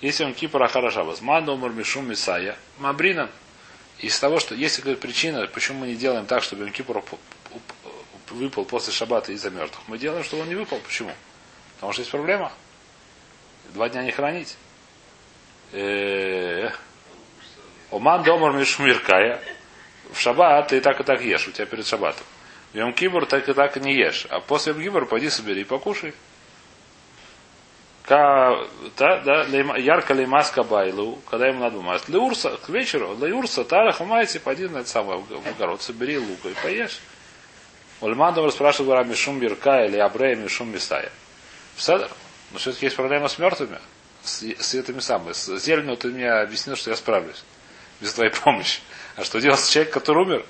Если 0.00 0.24
Йом 0.24 0.34
Кипр 0.34 0.60
ахара 0.60 0.90
шабас. 0.90 1.20
Ман 1.20 1.48
умер 1.48 1.70
Мишум 1.70 2.12
Исая. 2.12 2.56
Мабринан. 2.78 3.30
Из 4.04 4.18
того, 4.18 4.38
что 4.38 4.54
есть 4.54 4.80
говорит, 4.80 5.00
причина, 5.00 5.46
почему 5.46 5.80
мы 5.80 5.86
не 5.86 5.94
делаем 5.94 6.26
так, 6.26 6.42
чтобы 6.42 6.64
Йом 6.64 6.72
Кипр 6.72 6.98
уп- 6.98 7.18
уп- 7.52 8.34
выпал 8.34 8.66
после 8.66 8.92
Шаббата 8.92 9.32
из-за 9.32 9.48
мертвых. 9.48 9.80
Мы 9.88 9.96
делаем, 9.96 10.22
чтобы 10.24 10.42
он 10.42 10.48
не 10.50 10.54
выпал. 10.54 10.78
Почему? 10.80 11.10
Потому 11.76 11.94
что 11.94 12.02
есть 12.02 12.10
проблема. 12.10 12.52
Два 13.72 13.88
дня 13.88 14.02
не 14.02 14.10
хранить. 14.12 14.58
Оман 17.90 18.22
домар 18.24 18.52
мишмиркая. 18.52 19.40
В 20.12 20.20
шаббат 20.20 20.68
ты 20.68 20.82
так 20.82 21.00
и 21.00 21.02
так 21.02 21.22
ешь, 21.22 21.48
у 21.48 21.52
тебя 21.52 21.64
перед 21.64 21.86
шаббатом. 21.86 22.26
В 22.74 22.76
Йом 22.76 22.92
Кибур 22.92 23.24
так 23.24 23.48
и 23.48 23.54
так 23.54 23.74
не 23.76 23.94
ешь. 23.94 24.26
А 24.28 24.40
после 24.40 24.74
Йом 24.74 24.82
Кибур 24.82 25.06
пойди 25.06 25.30
собери 25.30 25.62
и 25.62 25.64
покушай. 25.64 26.12
Ка, 28.04 28.66
да, 28.98 29.20
да, 29.20 29.44
ярко 29.78 30.12
леймаска 30.12 30.62
байлу, 30.62 31.18
когда 31.30 31.48
ему 31.48 31.60
надо 31.60 31.80
мазать. 31.80 32.08
Леурса, 32.10 32.58
к 32.58 32.68
вечеру, 32.68 33.16
леурса, 33.18 33.64
тара 33.64 33.92
хамайте, 33.92 34.40
пойди 34.40 34.68
на 34.68 34.78
это 34.78 34.90
самое, 34.90 35.18
в 35.18 35.26
в 35.26 35.48
огород, 35.48 35.80
собери 35.80 36.18
лука 36.18 36.50
и 36.50 36.54
поешь. 36.62 37.00
Ульмандов 38.02 38.52
спрашивает 38.52 38.88
говоря, 38.88 39.04
Мишум 39.04 39.38
Бирка 39.38 39.86
или 39.86 39.96
Абрея 39.96 40.36
Мишум 40.36 40.70
Мисая. 40.70 41.10
Седер. 41.78 42.10
Но 42.52 42.58
все-таки 42.58 42.86
есть 42.86 42.96
проблема 42.96 43.28
с 43.28 43.38
мертвыми. 43.38 43.78
С, 44.22 44.42
с 44.42 44.74
этими 44.74 45.00
самыми. 45.00 45.32
С 45.32 45.56
зеленью 45.58 45.96
ты 45.96 46.08
мне 46.08 46.30
объяснил, 46.30 46.76
что 46.76 46.90
я 46.90 46.96
справлюсь. 46.96 47.42
Без 48.00 48.12
твоей 48.12 48.30
помощи. 48.30 48.80
А 49.16 49.24
что 49.24 49.40
делать 49.40 49.60
с 49.60 49.70
человеком, 49.70 50.00
который 50.00 50.24
умер? 50.24 50.46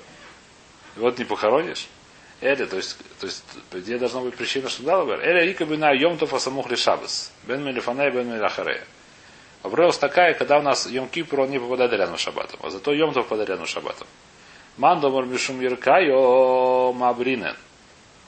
И 0.97 0.99
вот 0.99 1.17
не 1.17 1.23
похоронишь. 1.23 1.87
Эля, 2.45 2.67
то 2.67 2.77
есть, 2.77 2.97
то 3.19 3.25
есть, 3.25 3.43
где 3.71 3.97
должна 3.97 4.21
быть 4.21 4.35
причина, 4.35 4.69
что 4.69 4.83
дал 4.83 5.05
говорит? 5.05 5.25
Эля 5.25 5.49
ика 5.49 5.65
бина 5.65 5.91
йомтов 5.93 6.33
асамух 6.33 6.67
шабас. 6.77 7.31
Бен 7.43 7.63
мелифанай, 7.63 8.11
бен 8.11 8.29
мелахарея. 8.29 8.85
Обрелась 9.63 9.97
такая, 9.97 10.35
когда 10.35 10.59
у 10.59 10.61
нас 10.61 10.85
Йом 10.85 11.09
Кипр, 11.09 11.39
он 11.39 11.49
не 11.49 11.59
попадает 11.59 11.91
рядом 11.93 12.19
с 12.19 12.21
шаббатом. 12.21 12.59
А 12.61 12.69
зато 12.69 12.93
Йомтов 12.93 13.25
попадает 13.25 13.49
рядом 13.49 13.65
с 13.65 13.69
шаббатом. 13.69 14.07
Мандомар 14.77 15.25
мишум 15.25 15.59
Еркайо 15.59 16.93
Мабринен. 16.93 17.55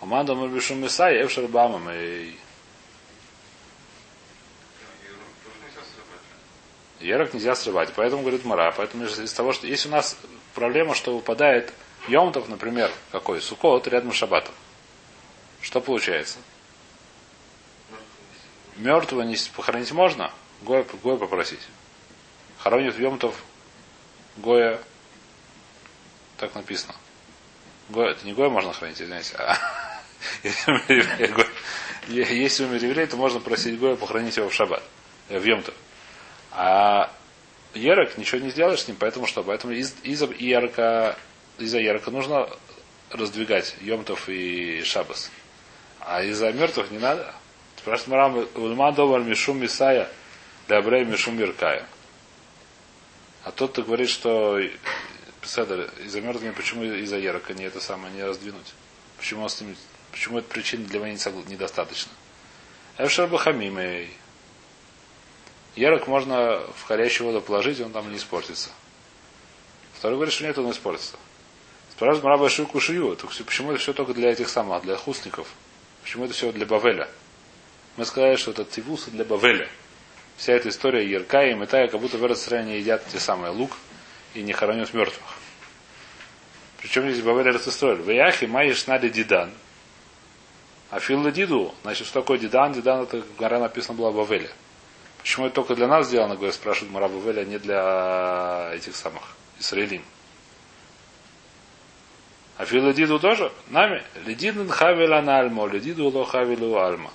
А 0.02 0.06
Мандомар 0.08 0.50
мишум 0.50 0.82
Мисай 0.82 1.22
Эвшер 1.22 1.48
Бамам. 1.48 1.88
Ерок 7.02 7.36
нельзя 7.36 7.54
срывать. 7.54 7.94
Поэтому 7.96 8.24
говорит 8.24 8.44
Мара. 8.44 8.72
Поэтому 8.72 9.06
из 9.06 9.34
того, 9.34 9.54
что 9.54 9.68
если 9.68 9.90
у 9.90 9.92
нас 9.92 10.18
проблема, 10.56 10.96
что 10.96 11.16
выпадает 11.16 11.72
Йомтов, 12.08 12.48
например, 12.50 12.92
какой? 13.12 13.42
Сукот 13.42 13.88
рядом 13.88 14.14
с 14.14 14.16
шаббатом. 14.16 14.54
Что 15.62 15.82
получается? 15.82 16.38
Мертвого 18.78 19.24
не 19.24 19.36
похоронить 19.56 19.92
можно? 19.92 20.32
Гоя, 20.62 20.86
Гоя 21.04 21.18
попросить. 21.18 21.60
Хоронит 22.60 22.96
в 22.96 23.00
Йомтов 23.00 23.36
Гоя. 24.38 24.80
Так 26.38 26.54
написано. 26.56 26.96
Гоя, 27.90 28.12
это 28.12 28.26
не 28.26 28.34
Гоя 28.34 28.50
можно 28.50 28.72
хранить, 28.74 29.02
извиняюсь. 29.02 29.34
А, 29.36 29.58
если 30.44 30.72
умер 30.72 31.48
если 32.08 32.66
умер 32.66 32.84
еврей, 32.84 33.08
то 33.08 33.18
можно 33.18 33.40
просить 33.40 33.80
Гоя 33.80 33.96
похоронить 33.96 34.38
его 34.38 34.50
в 34.50 34.54
шаббат. 34.54 34.84
э, 35.30 35.40
В 35.40 35.44
Йомтов. 35.44 35.74
А 36.52 37.12
Ерок 37.74 38.18
ничего 38.18 38.40
не 38.42 38.50
сделаешь 38.50 38.82
с 38.82 38.88
ним, 38.88 38.98
поэтому 39.00 39.28
что? 39.28 39.44
Поэтому 39.44 39.74
из, 39.74 39.96
из 40.04 40.22
Ерка, 40.22 41.18
из-за 41.58 41.80
Ерка 41.80 42.12
нужно 42.12 42.50
раздвигать 43.10 43.76
Йомтов 43.82 44.30
и 44.30 44.84
Шабас. 44.84 45.32
А 46.00 46.24
из-за 46.24 46.52
мертвых 46.52 46.92
не 46.92 47.00
надо. 47.00 47.34
Спрашивает 47.78 48.08
Марам, 48.10 48.48
Ульман 48.56 48.94
Домар 48.96 49.22
Мишум 49.22 49.60
Мисая, 49.60 50.10
Дабрей 50.68 51.06
Мишум 51.06 51.38
Миркая. 51.38 51.88
А 53.44 53.52
тот, 53.52 53.72
кто 53.72 53.84
говорит, 53.84 54.10
что 54.10 54.60
Седер, 55.44 55.90
из-за 56.04 56.20
мертвых 56.20 56.54
почему 56.56 56.84
из-за 56.84 57.18
Ерока 57.18 57.54
не 57.54 57.64
это 57.64 57.80
самое 57.80 58.14
не 58.14 58.24
раздвинуть? 58.24 58.74
Почему, 59.18 59.44
он 59.44 59.50
с 59.50 59.62
ним, 59.62 59.76
почему 60.12 60.40
эта 60.40 60.50
причина 60.50 60.86
для 60.86 61.00
меня 61.00 61.18
недостаточно? 61.48 62.12
Эвшер 62.98 63.28
Бахамимей. 63.28 64.10
Ерок 65.76 66.08
можно 66.08 66.60
в 66.76 66.88
горячую 66.88 67.28
воду 67.28 67.42
положить, 67.42 67.80
он 67.80 67.92
там 67.92 68.12
не 68.12 68.18
испортится. 68.18 68.72
Второй 69.94 70.18
говорит, 70.18 70.34
что 70.34 70.44
нет, 70.44 70.58
он 70.58 70.72
испортится. 70.72 71.16
Спрашивает 71.98 72.26
Мараба 72.26 72.48
Шуйку 72.48 72.78
все- 72.78 73.44
почему 73.44 73.72
это 73.72 73.82
все 73.82 73.92
только 73.92 74.14
для 74.14 74.30
этих 74.30 74.50
самых, 74.50 74.84
для 74.84 74.96
хустников? 74.98 75.48
Почему 76.04 76.26
это 76.26 76.34
все 76.36 76.52
для 76.52 76.68
Бавеля? 76.68 77.10
Мы 77.96 78.06
сказали, 78.06 78.36
что 78.36 78.52
это 78.52 78.66
тивус 78.66 79.06
для 79.06 79.26
Бавеля. 79.26 79.68
Вся 80.36 80.54
эта 80.54 80.70
история 80.70 81.10
Ерка 81.10 81.48
и 81.48 81.56
Метая, 81.56 81.88
как 81.88 82.00
будто 82.00 82.20
в 82.20 82.24
Эрцисране 82.24 82.78
едят 82.78 83.04
те 83.08 83.20
самые 83.20 83.52
лук 83.52 83.72
и 84.36 84.44
не 84.44 84.54
хоронят 84.54 84.94
мертвых. 84.94 85.26
Причем 86.80 87.10
здесь 87.10 87.24
Бавель 87.24 87.48
Эрцисроэль. 87.48 88.04
В 88.04 88.12
Яхе 88.12 88.46
Майиш 88.46 88.86
Нади 88.86 89.10
Дидан. 89.10 89.50
А 90.92 91.00
Филла 91.00 91.32
Диду, 91.32 91.74
значит, 91.82 92.06
что 92.06 92.22
такое 92.22 92.38
Дидан? 92.38 92.74
Дидан 92.74 93.02
это, 93.02 93.24
гора 93.40 93.58
написано 93.58 93.98
было 93.98 94.12
Бавеля. 94.12 94.52
Почему 95.18 95.48
это 95.48 95.56
только 95.56 95.74
для 95.74 95.88
нас 95.88 96.06
сделано, 96.06 96.36
говорят, 96.36 96.54
спрашивает 96.54 96.94
Мара 96.94 97.08
Бавеля, 97.08 97.42
а 97.42 97.46
не 97.46 97.58
для 97.58 98.70
этих 98.76 98.96
самых 98.96 99.24
Исраилим. 99.60 100.04
А 102.58 102.66
Филла 102.66 102.92
Диду 102.92 103.20
тоже? 103.20 103.52
Нами. 103.70 104.04
Ледидн 104.26 104.68
хавила 104.70 105.22
на 105.22 105.40
альмо, 105.40 105.68
ледиду 105.68 106.10
ло 106.10 106.26
хавилу 106.26 106.78
альма. 106.80 107.12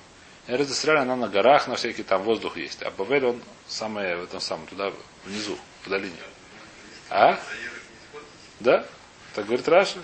Эрец 0.46 0.70
Исраэль, 0.70 1.00
она 1.00 1.16
на 1.16 1.28
горах, 1.28 1.66
на 1.68 1.74
всякий 1.74 2.02
там 2.02 2.22
воздух 2.22 2.56
есть. 2.56 2.82
А 2.82 2.90
Бавель, 2.90 3.26
он 3.26 3.42
самое, 3.66 4.16
в 4.16 4.24
этом 4.24 4.40
самом, 4.40 4.66
туда, 4.66 4.92
внизу, 5.24 5.56
в 5.84 5.88
долине. 5.88 6.16
А? 7.10 7.38
Да? 8.60 8.84
Так 9.34 9.46
говорит 9.46 9.68
Раша. 9.68 9.98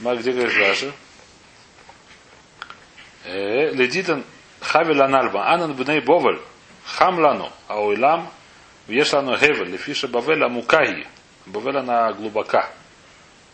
Ма, 0.00 0.16
где 0.16 0.32
говорит 0.32 0.56
Раша? 0.56 0.92
Э, 3.24 3.70
Ледитан 3.72 4.24
хавил 4.60 5.02
анальба. 5.02 5.48
Анан 5.52 5.74
бней 5.74 6.00
бовель. 6.00 6.40
Хам 6.84 7.18
лану. 7.20 7.52
А 7.68 7.80
ойлам 7.80 8.28
Веш 8.88 9.12
лану 9.12 9.36
хевель. 9.36 9.70
Лефиша 9.70 10.08
бавеля 10.08 10.48
мукаги. 10.48 11.06
Бавель 11.46 11.78
она 11.78 12.12
глубока. 12.12 12.68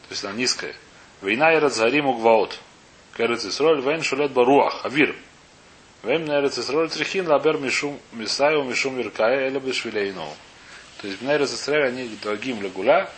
То 0.09 0.13
есть 0.13 0.25
она 0.25 0.35
низкая. 0.35 0.75
Война 1.21 1.53
и 1.55 1.59
разгарим 1.59 2.07
угваот. 2.07 2.59
Керец 3.17 3.45
Исроль, 3.45 3.81
вен 3.83 4.03
шулет 4.03 4.33
баруах, 4.33 4.85
авир. 4.85 5.15
Вем 6.03 6.25
на 6.27 6.41
Эрец 6.41 6.59
Исроль 6.59 6.89
трихин 6.89 7.27
лабер 7.27 7.59
мишум 7.59 7.99
мисаю 8.13 8.63
мишум 8.63 8.97
миркая 8.97 9.49
эля 9.49 9.59
бешвилейну. 9.59 10.33
То 11.01 11.09
есть 11.09 11.21
на 11.23 11.37
Эрец 11.37 11.53
Исроль 11.53 11.89
они 11.89 12.09
дорогим 12.23 12.63
легуля. 12.63 13.11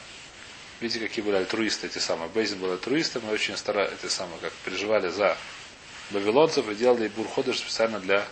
Видите, 0.80 1.06
какие 1.06 1.22
были 1.22 1.36
альтруисты 1.36 1.88
эти 1.88 1.98
самые. 1.98 2.30
Бейзин 2.30 2.58
был 2.58 2.72
альтруистом, 2.72 3.22
и 3.28 3.32
очень 3.32 3.56
старались, 3.56 3.92
эти 3.92 4.10
самые, 4.10 4.38
как 4.40 4.52
переживали 4.64 5.08
за 5.10 5.36
вавилонцев 6.10 6.68
и 6.70 6.74
делали 6.74 7.08
бурходыш 7.08 7.58
специально 7.58 8.00
для 8.00 8.26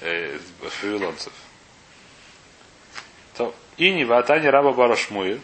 э, 0.00 0.38
вавилонцев. 0.82 1.32
То, 3.36 3.54
и 3.76 3.92
не 3.92 4.06
ватани 4.06 4.46
раба 4.46 4.72
барашмуир, 4.72 5.40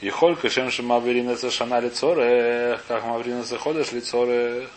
и 0.00 0.10
холька 0.10 0.50
шем 0.50 0.70
шамавиринеца 0.70 1.50
шана 1.50 1.80
лицоре, 1.80 2.78
как 2.88 3.04
мавринеца 3.04 3.58
ходишь 3.58 3.92
лицоре, 3.92 4.68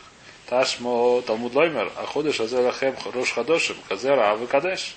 ташмо 0.47 1.21
талмуд 1.21 1.53
лоймер, 1.53 1.91
а 1.95 2.05
ходишь 2.05 2.39
азелахем 2.39 2.95
рош 3.13 3.33
хадошим, 3.33 3.77
казера 3.87 4.31
авы 4.31 4.47
кадеш. 4.47 4.95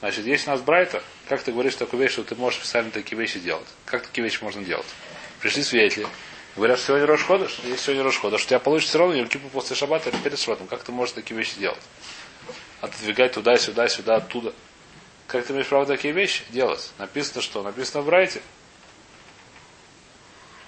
Значит, 0.00 0.26
есть 0.26 0.48
у 0.48 0.50
нас 0.50 0.60
Брайта, 0.60 1.02
как 1.28 1.42
ты 1.42 1.52
говоришь 1.52 1.76
такую 1.76 2.02
вещь, 2.02 2.12
что 2.12 2.24
ты 2.24 2.34
можешь 2.34 2.58
специально 2.58 2.90
такие 2.90 3.16
вещи 3.16 3.38
делать? 3.38 3.68
Как 3.84 4.06
такие 4.06 4.24
вещи 4.24 4.42
можно 4.42 4.62
делать? 4.62 4.86
Пришли 5.40 5.62
свидетели, 5.62 6.06
говорят, 6.56 6.78
что 6.78 6.88
сегодня 6.88 7.06
Рош 7.06 7.22
ходишь, 7.22 7.60
есть 7.64 7.84
сегодня 7.84 8.02
Рош 8.02 8.18
ходишь, 8.18 8.44
у 8.44 8.48
тебя 8.48 8.58
получится 8.58 8.90
все 8.90 8.98
равно 8.98 9.14
Йом-Кипу 9.14 9.48
после 9.50 9.76
Шаббата 9.76 10.10
или 10.10 10.16
перед 10.16 10.38
Шаббатом. 10.38 10.66
Как 10.66 10.82
ты 10.82 10.92
можешь 10.92 11.14
такие 11.14 11.36
вещи 11.38 11.58
делать? 11.58 11.80
Отодвигать 12.80 13.32
туда, 13.32 13.56
сюда, 13.56 13.88
сюда, 13.88 14.16
оттуда. 14.16 14.52
Как 15.32 15.46
ты 15.46 15.54
имеешь 15.54 15.66
право 15.66 15.86
такие 15.86 16.12
вещи 16.12 16.44
делать? 16.50 16.92
Написано 16.98 17.40
что? 17.40 17.62
Написано 17.62 18.02
в 18.02 18.06
Брайте. 18.06 18.42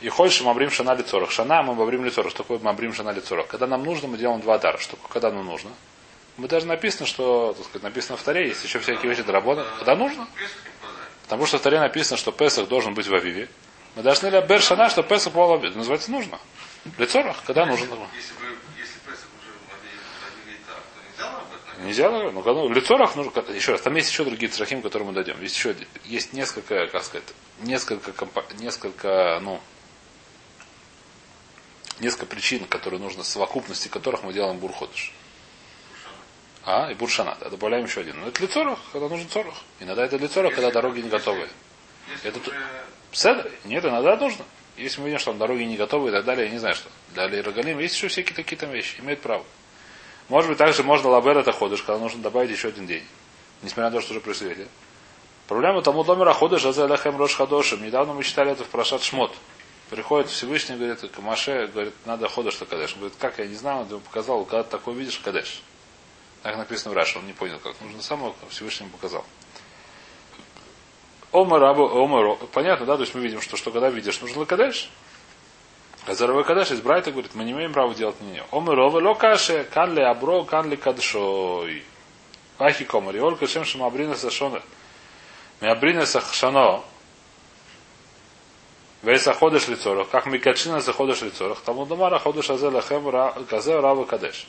И 0.00 0.08
хочешь 0.08 0.40
мабрим 0.40 0.70
шана 0.70 0.94
лицорах. 0.94 1.30
Шана 1.30 1.62
мы 1.62 1.74
мабрим 1.74 2.02
лицорах. 2.02 2.30
Что 2.30 2.44
такое 2.44 2.58
мабрим 2.60 2.94
шана 2.94 3.10
лицорах? 3.10 3.46
Когда 3.46 3.66
нам 3.66 3.84
нужно, 3.84 4.08
мы 4.08 4.16
делаем 4.16 4.40
два 4.40 4.56
дара. 4.56 4.78
Что 4.78 4.96
когда 4.96 5.30
нам 5.30 5.44
нужно? 5.44 5.70
Мы 6.38 6.48
даже 6.48 6.66
написано, 6.66 7.06
что, 7.06 7.52
так 7.52 7.66
сказать, 7.66 7.82
написано 7.82 8.16
в 8.16 8.22
Таре, 8.22 8.48
есть 8.48 8.64
еще 8.64 8.78
всякие 8.78 9.10
вещи 9.10 9.22
доработаны. 9.22 9.68
Когда 9.76 9.94
нужно? 9.96 10.26
Потому 11.24 11.44
что 11.44 11.58
в 11.58 11.60
Таре 11.60 11.78
написано, 11.78 12.16
что 12.16 12.32
Песах 12.32 12.66
должен 12.66 12.94
быть 12.94 13.06
в 13.06 13.14
Авиве. 13.14 13.50
Мы 13.96 14.02
должны 14.02 14.28
ли 14.28 14.40
Бер 14.40 14.62
Шана, 14.62 14.88
что 14.88 15.02
Песах 15.02 15.34
был 15.34 15.46
в 15.46 15.52
Авиве. 15.52 15.76
Называется 15.76 16.10
нужно. 16.10 16.40
Лицорах, 16.96 17.36
когда 17.44 17.66
нужно. 17.66 17.84
Если 18.16 18.32
Песах 19.06 19.28
уже 19.38 19.52
водили 19.68 20.58
так, 20.66 20.82
то 21.73 21.73
нельзя. 21.84 22.10
Ну, 22.10 22.42
когда, 22.42 22.62
в 22.62 22.72
лицорах 22.72 23.16
нужно, 23.16 23.32
еще 23.52 23.72
раз, 23.72 23.82
там 23.82 23.94
есть 23.94 24.10
еще 24.10 24.24
другие 24.24 24.50
црахим, 24.50 24.80
к 24.80 24.84
которым 24.84 25.08
мы 25.08 25.12
дойдем. 25.14 25.40
Есть 25.40 25.56
еще, 25.56 25.76
есть 26.04 26.32
несколько, 26.32 26.86
как 26.88 27.04
сказать, 27.04 27.26
несколько, 27.60 28.12
компа- 28.12 28.44
несколько, 28.58 29.38
ну, 29.42 29.60
несколько 32.00 32.26
причин, 32.26 32.64
которые 32.64 33.00
нужно, 33.00 33.22
совокупности 33.24 33.88
которых 33.88 34.22
мы 34.22 34.32
делаем 34.32 34.58
бурходыш. 34.58 35.12
А, 36.66 36.90
и 36.90 36.94
буршана, 36.94 37.36
да, 37.40 37.50
добавляем 37.50 37.84
еще 37.84 38.00
один. 38.00 38.18
Но 38.20 38.28
это 38.28 38.42
лицорах, 38.42 38.78
когда 38.92 39.08
нужен 39.08 39.28
цорах. 39.28 39.54
Иногда 39.80 40.04
это 40.04 40.16
лицорах, 40.16 40.54
когда 40.54 40.70
дороги 40.70 41.00
не 41.00 41.10
готовы. 41.10 41.48
Это 42.22 42.38
уже 42.38 42.52
Седр? 43.12 43.50
Нет, 43.64 43.84
иногда 43.84 44.16
нужно. 44.16 44.44
Если 44.76 45.00
мы 45.00 45.06
видим, 45.06 45.20
что 45.20 45.30
там 45.30 45.38
дороги 45.38 45.62
не 45.62 45.76
готовы 45.76 46.08
и 46.08 46.12
так 46.12 46.24
далее, 46.24 46.46
я 46.46 46.52
не 46.52 46.58
знаю 46.58 46.74
что. 46.74 46.90
Для 47.14 47.42
Рогалим 47.42 47.78
есть 47.78 47.94
еще 47.94 48.08
всякие 48.08 48.34
такие 48.34 48.56
там 48.56 48.70
вещи. 48.70 48.98
Имеет 48.98 49.20
право. 49.20 49.44
Может 50.28 50.50
быть, 50.50 50.58
также 50.58 50.82
можно 50.82 51.10
лабер 51.10 51.38
это 51.38 51.52
ходыш, 51.52 51.82
когда 51.82 51.98
нужно 51.98 52.22
добавить 52.22 52.50
еще 52.50 52.68
один 52.68 52.86
день. 52.86 53.04
Несмотря 53.62 53.90
на 53.90 53.96
то, 53.96 54.00
что 54.00 54.12
уже 54.12 54.20
при 54.20 54.32
свете. 54.32 54.68
Проблема 55.46 55.82
тому 55.82 56.04
домера 56.04 56.32
ходыш, 56.32 56.64
азалахем 56.64 57.16
рош 57.18 57.34
хадошим. 57.34 57.84
Недавно 57.84 58.14
мы 58.14 58.22
читали 58.22 58.52
это 58.52 58.64
в 58.64 58.68
Прошат 58.68 59.02
Шмот. 59.02 59.32
Приходит 59.90 60.30
Всевышний, 60.30 60.76
говорит, 60.76 61.00
к 61.00 61.18
Маше, 61.18 61.66
говорит, 61.66 61.94
надо 62.06 62.28
ходыш 62.28 62.54
то 62.56 62.64
кадеш. 62.64 62.92
Он 62.94 63.00
говорит, 63.00 63.18
как, 63.18 63.38
я 63.38 63.46
не 63.46 63.54
знаю, 63.54 63.82
он 63.82 63.88
ему 63.88 64.00
показал, 64.00 64.44
когда 64.44 64.64
ты 64.64 64.70
такое 64.70 64.94
видишь, 64.94 65.18
кадеш. 65.18 65.62
Так 66.42 66.56
написано 66.56 66.92
в 66.92 66.96
Раше, 66.96 67.18
он 67.18 67.26
не 67.26 67.34
понял, 67.34 67.58
как 67.58 67.78
нужно 67.82 68.00
самого, 68.00 68.34
Всевышний 68.48 68.86
ему 68.86 68.96
показал. 68.96 69.24
Омар 71.32 71.62
Омар, 71.64 72.36
понятно, 72.52 72.86
да, 72.86 72.96
то 72.96 73.02
есть 73.02 73.14
мы 73.14 73.20
видим, 73.20 73.40
что, 73.40 73.56
что 73.56 73.70
когда 73.70 73.90
видишь, 73.90 74.20
нужно 74.20 74.40
лакадеш. 74.40 74.90
Казаровой 76.06 76.44
кадеш 76.44 76.70
из 76.70 76.80
Брайта 76.82 77.10
говорит, 77.10 77.34
мы 77.34 77.44
не 77.44 77.52
имеем 77.52 77.72
права 77.72 77.94
делать 77.94 78.20
не 78.20 78.42
Омар 78.50 78.78
Ова 78.78 79.00
Локаше, 79.00 79.64
кан 79.72 79.94
ли 79.94 80.02
Абро, 80.02 80.44
кан 80.44 80.68
ли 80.68 80.76
Кадшой. 80.76 81.82
Ахи 82.58 82.84
Комар, 82.84 83.16
Иоль 83.16 83.36
Кашем 83.36 83.64
Шам 83.64 83.82
Абрина 83.82 84.14
Сашона. 84.14 84.60
Мы 85.60 85.68
Абрина 85.68 86.04
Сахшано. 86.04 86.82
Вейса 89.02 89.32
ходишь 89.34 89.68
лицорах, 89.68 90.08
как 90.10 90.26
Микачина 90.26 90.80
заходишь 90.80 91.20
лицорах, 91.22 91.60
тому 91.60 91.84
домара 91.84 92.18
ходишь 92.18 92.48
азелахем 92.48 93.10
казе 93.46 93.78
рава 93.78 94.04
кадеш. 94.04 94.46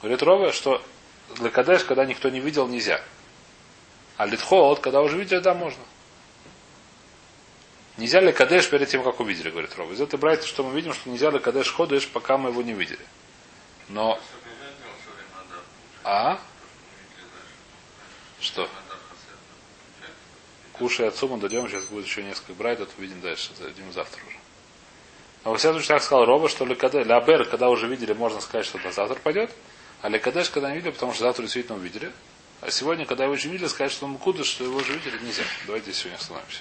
Говорит 0.00 0.22
Рова, 0.22 0.52
что 0.52 0.82
лакадеш, 1.38 1.84
когда 1.84 2.04
никто 2.04 2.28
не 2.28 2.40
видел, 2.40 2.66
нельзя. 2.66 3.00
А 4.16 4.26
литхот, 4.26 4.80
когда 4.80 5.00
уже 5.00 5.16
видели, 5.18 5.38
да, 5.38 5.54
можно. 5.54 5.82
Нельзя 7.98 8.20
ли 8.20 8.32
кадеш 8.32 8.70
перед 8.70 8.88
тем, 8.88 9.02
как 9.02 9.18
увидели, 9.18 9.50
говорит 9.50 9.74
Рова. 9.76 9.92
Из 9.92 10.00
этой 10.00 10.18
брайта, 10.20 10.46
что 10.46 10.62
мы 10.62 10.72
видим, 10.74 10.94
что 10.94 11.10
нельзя 11.10 11.30
ли 11.30 11.40
кадеш 11.40 11.72
ходиш, 11.72 12.06
пока 12.06 12.38
мы 12.38 12.50
его 12.50 12.62
не 12.62 12.72
видели. 12.72 13.04
Но, 13.88 14.20
а? 16.04 16.38
Что? 18.40 18.68
Кушай 20.74 21.08
отцу, 21.08 21.26
мы 21.26 21.38
дойдем, 21.38 21.68
сейчас 21.68 21.86
будет 21.86 22.06
еще 22.06 22.22
несколько 22.22 22.52
брайтов, 22.52 22.88
увидим 22.98 23.20
дальше, 23.20 23.50
зайдем 23.58 23.92
завтра 23.92 24.22
уже. 24.28 24.36
Но 25.44 25.50
во 25.50 25.58
всяком 25.58 25.78
случае, 25.78 25.96
так 25.96 26.02
сказал 26.04 26.24
Роба, 26.24 26.48
что 26.48 26.64
Лекадеш, 26.64 27.04
Лабер, 27.04 27.46
когда 27.46 27.68
уже 27.68 27.88
видели, 27.88 28.12
можно 28.12 28.40
сказать, 28.40 28.64
что 28.64 28.78
на 28.78 28.92
завтра 28.92 29.16
пойдет, 29.16 29.50
а 30.02 30.08
Лекадеш, 30.08 30.50
когда 30.50 30.70
не 30.70 30.76
видели, 30.76 30.92
потому 30.92 31.14
что 31.14 31.24
завтра 31.24 31.42
действительно 31.42 31.76
увидели. 31.76 32.12
А 32.60 32.70
сегодня, 32.70 33.06
когда 33.06 33.24
его 33.24 33.34
уже 33.34 33.48
видели, 33.48 33.66
сказать, 33.66 33.90
что 33.90 34.06
мы 34.06 34.18
куда, 34.18 34.44
что 34.44 34.62
его 34.62 34.76
уже 34.76 34.92
видели, 34.92 35.18
нельзя. 35.24 35.42
Давайте 35.66 35.92
сегодня 35.92 36.16
остановимся. 36.16 36.60